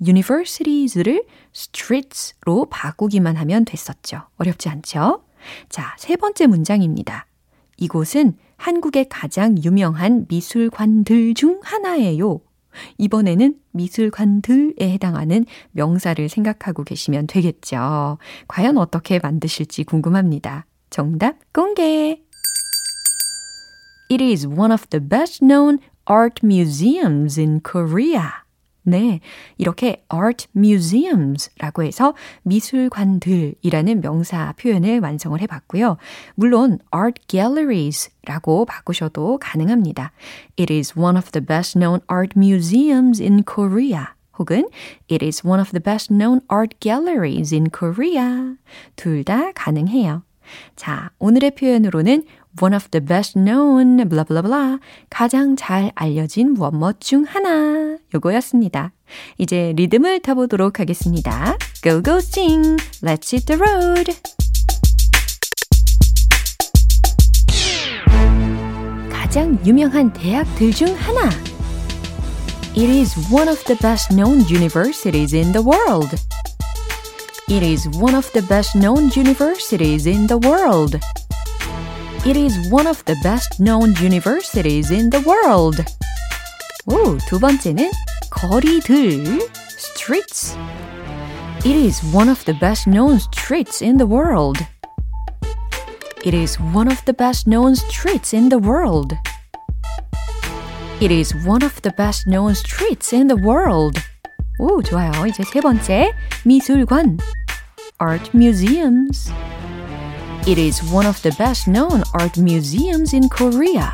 universities를 0.00 1.24
streets로 1.54 2.66
바꾸기만 2.70 3.36
하면 3.36 3.64
됐었죠. 3.64 4.22
어렵지 4.38 4.68
않죠? 4.68 5.22
자, 5.68 5.94
세 5.98 6.16
번째 6.16 6.46
문장입니다. 6.46 7.26
이곳은 7.80 8.34
한국의 8.56 9.08
가장 9.08 9.56
유명한 9.64 10.26
미술관들 10.28 11.34
중 11.34 11.60
하나예요. 11.62 12.40
이번에는 12.98 13.56
미술관들에 13.72 14.92
해당하는 14.92 15.44
명사를 15.72 16.28
생각하고 16.28 16.84
계시면 16.84 17.26
되겠죠. 17.26 18.18
과연 18.46 18.78
어떻게 18.78 19.18
만드실지 19.18 19.84
궁금합니다. 19.84 20.66
정답 20.90 21.36
공개! 21.52 22.22
It 24.12 24.22
is 24.22 24.46
one 24.46 24.72
of 24.72 24.86
the 24.90 25.00
best 25.00 25.44
known 25.44 25.78
art 26.08 26.44
museums 26.44 27.40
in 27.40 27.60
Korea. 27.62 28.44
네, 28.90 29.20
이렇게 29.56 30.04
art 30.12 30.48
museums라고 30.56 31.84
해서 31.84 32.14
미술관들이라는 32.42 34.00
명사 34.00 34.52
표현을 34.58 34.98
완성을 34.98 35.40
해봤고요. 35.40 35.96
물론 36.34 36.80
art 36.92 37.22
galleries라고 37.28 38.64
바꾸셔도 38.64 39.38
가능합니다. 39.38 40.10
It 40.58 40.74
is 40.74 40.98
one 40.98 41.16
of 41.16 41.30
the 41.30 41.44
best 41.44 41.78
known 41.78 42.00
art 42.10 42.36
museums 42.36 43.22
in 43.22 43.44
Korea. 43.44 44.06
혹은 44.38 44.68
It 45.08 45.24
is 45.24 45.46
one 45.46 45.60
of 45.60 45.70
the 45.70 45.80
best 45.80 46.12
known 46.12 46.40
art 46.50 46.76
galleries 46.80 47.54
in 47.54 47.70
Korea. 47.70 48.56
둘 48.96 49.22
다 49.22 49.52
가능해요. 49.52 50.22
자, 50.74 51.10
오늘의 51.20 51.52
표현으로는 51.52 52.24
one 52.59 52.73
of 52.73 52.89
the 52.91 53.01
best 53.01 53.37
known, 53.37 54.07
blah 54.07 54.23
blah 54.23 54.41
blah, 54.41 54.79
가장 55.09 55.55
잘 55.55 55.91
알려진 55.95 56.53
무엇 56.53 56.73
무엇 56.73 57.01
중 57.01 57.25
하나, 57.27 57.97
요거였습니다. 58.13 58.91
이제 59.37 59.73
리듬을 59.75 60.21
타보도록 60.21 60.79
하겠습니다. 60.79 61.57
Go 61.83 62.01
go 62.01 62.17
sing, 62.17 62.77
let's 63.01 63.33
hit 63.33 63.45
the 63.45 63.59
road. 63.59 64.13
가장 69.09 69.59
유명한 69.65 70.13
대학들 70.13 70.71
중 70.71 70.87
하나. 70.95 71.29
It 72.77 72.89
is 72.89 73.15
one 73.33 73.47
of 73.47 73.63
the 73.65 73.77
best 73.77 74.13
known 74.13 74.41
universities 74.49 75.35
in 75.35 75.51
the 75.51 75.65
world. 75.65 76.15
It 77.47 77.63
is 77.63 77.87
one 77.99 78.15
of 78.15 78.31
the 78.31 78.45
best 78.47 78.77
known 78.77 79.11
universities 79.15 80.07
in 80.07 80.27
the 80.27 80.39
world. 80.39 80.99
It 82.25 82.37
is 82.37 82.71
one 82.71 82.87
of 82.87 83.03
the 83.05 83.15
best 83.23 83.59
known 83.59 83.93
universities 84.01 84.91
in 84.91 85.09
the 85.09 85.21
world. 85.25 85.83
오, 86.87 87.17
두 87.27 87.39
번째는 87.39 87.91
거리들, 88.31 89.41
streets. 89.77 90.57
It 91.63 91.75
is 91.75 92.01
one 92.13 92.29
of 92.29 92.43
the 92.45 92.57
best 92.59 92.89
known 92.89 93.17
streets 93.17 93.81
in 93.81 93.97
the 93.97 94.07
world. 94.07 94.57
It 96.23 96.33
is 96.33 96.59
one 96.59 96.87
of 96.87 97.03
the 97.05 97.13
best 97.13 97.47
known 97.47 97.75
streets 97.75 98.33
in 98.33 98.49
the 98.49 98.59
world. 98.59 99.15
It 100.99 101.11
is 101.11 101.35
one 101.45 101.63
of 101.63 101.81
the 101.81 101.91
best 101.91 102.27
known 102.27 102.55
streets 102.55 103.13
in 103.13 103.27
the 103.27 103.37
world. 103.37 104.01
오, 104.59 104.81
좋아요. 104.81 105.11
이제 105.27 105.43
세 105.43 105.59
번째, 105.59 106.11
미술관. 106.45 107.19
Art 107.99 108.31
museums. 108.33 109.31
It 110.46 110.56
is 110.56 110.82
one 110.82 111.04
of 111.04 111.20
the 111.20 111.32
best 111.32 111.68
known 111.68 112.02
art 112.14 112.38
museums 112.38 113.12
in 113.12 113.28
Korea. 113.28 113.92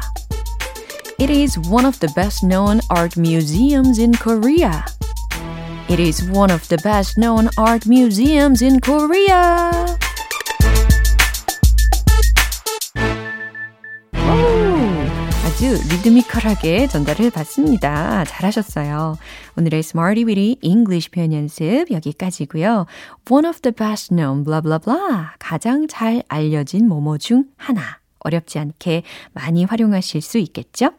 It 1.19 1.29
is 1.29 1.59
one 1.59 1.85
of 1.85 1.99
the 1.99 2.09
best 2.15 2.45
known 2.45 2.81
art 2.89 3.17
museums 3.17 3.99
in 3.99 4.15
Korea. 4.15 4.85
It 5.89 5.99
is 5.99 6.23
one 6.23 6.53
of 6.53 6.69
the 6.69 6.79
best 6.79 7.19
known 7.19 7.51
art 7.59 7.87
museums 7.87 8.63
in 8.63 8.81
Korea. 8.81 9.99
아주 15.57 15.73
리드미컬하게 15.89 16.87
전달을 16.87 17.31
받습니다. 17.31 18.25
잘하셨어요. 18.27 19.17
오늘의 19.57 19.79
Smarty 19.79 20.25
Weedy 20.27 20.59
English 20.61 21.11
표현 21.11 21.33
연습 21.33 21.91
여기까지고요. 21.91 22.85
One 23.31 23.49
of 23.49 23.63
the 23.63 23.75
best 23.75 24.15
known 24.15 24.45
blah 24.45 24.61
blah 24.61 24.79
blah 24.79 25.29
가장 25.39 25.89
잘 25.89 26.23
알려진 26.29 26.87
뭐뭐 26.89 27.17
중 27.17 27.45
하나 27.57 27.81
어렵지 28.19 28.59
않게 28.59 29.03
많이 29.33 29.65
활용하실 29.65 30.21
수 30.21 30.37
있겠죠? 30.37 30.91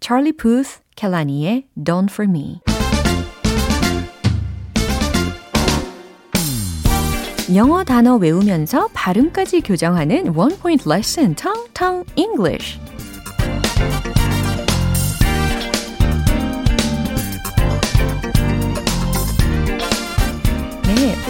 Charlie 0.00 0.36
Puth, 0.36 0.80
켈라니의 0.96 1.68
Done 1.82 2.08
for 2.10 2.28
Me 2.28 2.60
영어 7.54 7.82
단어 7.84 8.16
외우면서 8.16 8.88
발음까지 8.92 9.62
교정하는 9.62 10.36
One 10.36 10.58
Point 10.58 10.84
Lesson 10.86 11.34
Tong 11.34 11.72
Tong 11.72 12.04
English 12.16 12.78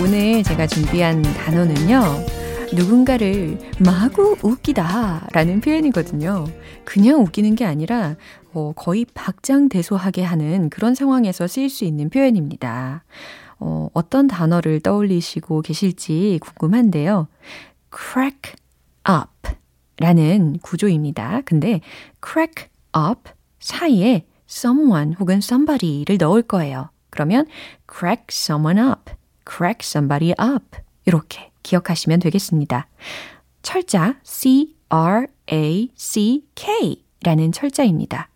오늘 0.01 0.43
제가 0.43 0.67
준비한 0.67 1.23
단어는요. 1.23 2.03
누군가를 2.75 3.59
마구 3.85 4.37
웃기다 4.43 5.29
라는 5.33 5.61
표현이거든요. 5.61 6.47
그냥 6.85 7.21
웃기는 7.21 7.55
게 7.55 7.65
아니라 7.65 8.17
어, 8.53 8.73
거의 8.75 9.07
박장대소하게 9.15 10.25
하는 10.25 10.69
그런 10.71 10.97
상황에서 10.97 11.47
쓰일 11.47 11.71
수 11.71 11.85
있는 11.85 12.11
표현입니다. 12.11 13.05
어, 13.61 13.89
어떤 13.95 14.27
단어를 14.27 14.81
떠올리시고 14.81 15.63
계실지 15.63 16.41
궁금한데요. 16.43 17.29
crack 17.95 18.55
up 19.09 19.57
라는 19.99 20.59
구조입니다. 20.61 21.43
근데 21.45 21.81
crack 22.21 22.69
up 22.97 23.31
사이에 23.61 24.27
someone 24.49 25.15
혹은 25.21 25.37
somebody를 25.37 26.19
넣을 26.19 26.43
거예요. 26.43 26.91
그러면 27.11 27.47
crack 27.89 28.25
someone 28.31 28.81
up, 28.81 29.13
crack 29.49 29.79
somebody 29.83 30.33
up 30.41 30.65
이렇게 31.05 31.51
기억하시면 31.63 32.21
되겠습니다. 32.21 32.89
철자 33.63 34.17
C-R-A-C-K 34.23 34.75
라는 37.23 37.53
철자입니다. 37.53 38.29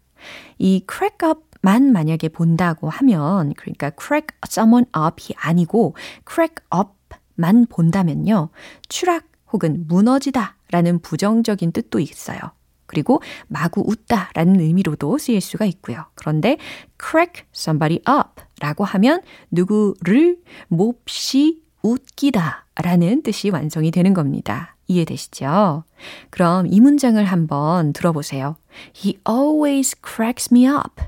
이 0.59 0.85
crack 0.91 1.29
up만 1.29 1.93
만약에 1.93 2.29
본다고 2.31 2.89
하면 2.89 3.53
그러니까 3.55 3.91
crack 3.99 4.29
someone 4.47 4.87
up이 4.97 5.35
아니고 5.37 5.95
crack 6.27 6.65
up만 6.75 7.67
본다면요. 7.67 8.49
추락 8.89 9.25
혹은 9.53 9.87
무너지다 9.87 10.57
라는 10.71 10.99
부정적인 10.99 11.73
뜻도 11.73 12.01
있어요. 12.01 12.39
그리고 12.87 13.21
마구 13.49 13.83
웃다 13.87 14.31
라는 14.35 14.61
의미로도 14.61 15.19
쓰일 15.19 15.41
수가 15.41 15.67
있고요. 15.67 16.07
그런데 16.15 16.57
crack 16.99 17.45
somebody 17.55 18.01
up 18.09 18.43
라고 18.61 18.85
하면 18.85 19.23
누구를 19.51 20.39
몹시 20.69 21.63
웃기다 21.83 22.67
라는 22.77 23.23
뜻이 23.23 23.51
완성이 23.51 23.91
되는 23.91 24.15
겁니다. 24.15 24.77
이해되시죠? 24.89 25.85
그럼 26.31 26.67
이 26.67 26.81
문장을 26.81 27.23
한번 27.25 27.93
들어보세요. 27.93 28.57
He 28.97 29.19
always 29.29 29.97
cracks 30.05 30.49
me 30.53 30.67
up. 30.67 31.03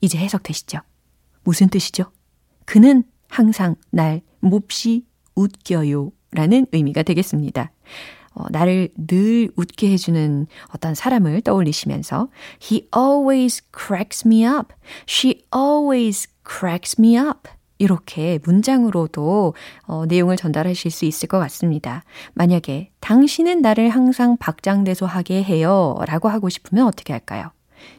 이제 0.00 0.18
해석되시죠? 0.18 0.78
무슨 1.44 1.68
뜻이죠? 1.68 2.10
그는 2.64 3.04
항상 3.28 3.74
날 3.90 4.22
몹시 4.40 5.06
웃겨요. 5.34 6.12
라는 6.30 6.66
의미가 6.72 7.02
되겠습니다. 7.04 7.72
어, 8.34 8.44
나를 8.50 8.90
늘 8.96 9.50
웃게 9.56 9.90
해주는 9.90 10.46
어떤 10.74 10.94
사람을 10.94 11.40
떠올리시면서 11.40 12.28
He 12.62 12.88
always 12.96 13.62
cracks 13.76 14.26
me 14.26 14.44
up. 14.44 14.74
She 15.08 15.42
always 15.54 16.28
cracks 16.48 16.96
me 16.98 17.16
up. 17.18 17.48
이렇게 17.78 18.40
문장으로도 18.44 19.54
어, 19.86 20.06
내용을 20.06 20.36
전달하실 20.36 20.90
수 20.90 21.04
있을 21.04 21.28
것 21.28 21.38
같습니다. 21.38 22.02
만약에 22.34 22.90
당신은 23.00 23.62
나를 23.62 23.90
항상 23.90 24.36
박장대소하게 24.36 25.44
해요 25.44 25.96
라고 26.06 26.28
하고 26.28 26.48
싶으면 26.48 26.86
어떻게 26.86 27.12
할까요? 27.12 27.52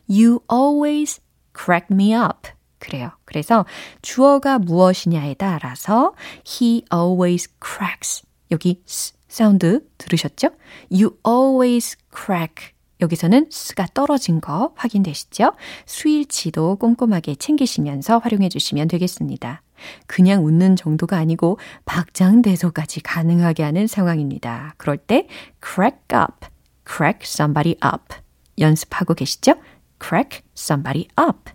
You 0.09 0.41
always 0.51 1.21
crack 1.57 1.87
me 1.91 2.13
up. 2.13 2.49
그래요. 2.79 3.11
그래서 3.25 3.65
주어가 4.01 4.59
무엇이냐에 4.59 5.35
따라서 5.35 6.13
he 6.45 6.83
always 6.93 7.47
cracks. 7.63 8.23
여기 8.51 8.81
s 8.87 9.13
sound 9.27 9.87
들으셨죠? 9.97 10.49
You 10.91 11.17
always 11.25 11.95
crack. 12.13 12.73
여기서는 13.01 13.47
s가 13.49 13.87
떨어진 13.93 14.41
거 14.41 14.73
확인되시죠? 14.75 15.53
수일치도 15.85 16.77
꼼꼼하게 16.77 17.35
챙기시면서 17.35 18.17
활용해 18.19 18.49
주시면 18.49 18.87
되겠습니다. 18.87 19.61
그냥 20.07 20.45
웃는 20.45 20.75
정도가 20.75 21.17
아니고 21.17 21.57
박장대소까지 21.85 23.01
가능하게 23.01 23.63
하는 23.63 23.87
상황입니다. 23.87 24.73
그럴 24.77 24.97
때 24.97 25.27
crack 25.63 25.99
up, 26.13 26.47
crack 26.85 27.21
somebody 27.23 27.75
up 27.85 28.15
연습하고 28.57 29.13
계시죠? 29.13 29.55
crack 30.01 30.41
somebody 30.57 31.07
up, 31.19 31.51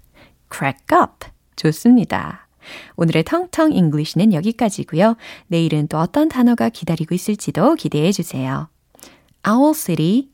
crack 0.50 0.86
up 0.92 1.28
좋습니다. 1.56 2.48
오늘의 2.96 3.24
텅텅 3.24 3.72
English는 3.72 4.32
여기까지고요. 4.32 5.16
내일은 5.48 5.86
또 5.88 5.98
어떤 5.98 6.28
단어가 6.30 6.70
기다리고 6.70 7.14
있을지도 7.14 7.74
기대해 7.74 8.10
주세요. 8.10 8.70
Owl 9.46 9.74
City 9.74 10.33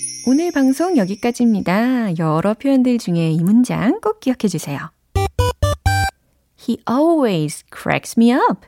오늘 0.27 0.51
방송 0.51 0.97
여기까지입니다. 0.97 2.19
여러 2.19 2.53
표현들 2.53 2.99
중에 2.99 3.31
이 3.31 3.41
문장 3.41 3.99
꼭 4.01 4.19
기억해 4.19 4.47
주세요. 4.47 4.77
He 6.59 6.77
always 6.87 7.63
cracks 7.75 8.19
me 8.19 8.31
up. 8.31 8.67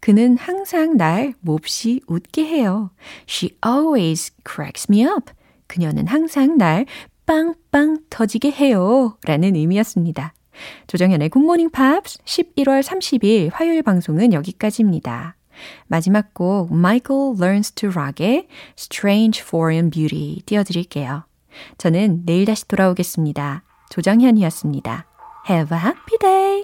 그는 0.00 0.36
항상 0.36 0.96
날 0.96 1.34
몹시 1.40 2.00
웃게 2.06 2.44
해요. 2.44 2.92
She 3.28 3.56
always 3.66 4.32
cracks 4.48 4.86
me 4.88 5.02
up. 5.04 5.32
그녀는 5.66 6.06
항상 6.06 6.58
날 6.58 6.86
빵빵 7.26 8.04
터지게 8.08 8.52
해요. 8.52 9.18
라는 9.24 9.56
의미였습니다. 9.56 10.32
조정현의 10.86 11.30
굿모닝 11.30 11.70
팝스 11.70 12.18
11월 12.18 12.84
30일 12.84 13.50
화요일 13.52 13.82
방송은 13.82 14.32
여기까지입니다. 14.32 15.34
마지막 15.86 16.34
곡 16.34 16.72
Michael 16.72 17.34
Learns 17.38 17.72
to 17.72 17.90
Rock의 17.90 18.48
Strange 18.78 19.42
Foreign 19.42 19.90
Beauty 19.90 20.42
띄워드릴게요. 20.46 21.24
저는 21.78 22.22
내일 22.24 22.44
다시 22.46 22.66
돌아오겠습니다. 22.66 23.62
조정현이었습니다. 23.90 25.06
Have 25.48 25.76
a 25.76 25.84
happy 25.84 26.18
day! 26.20 26.54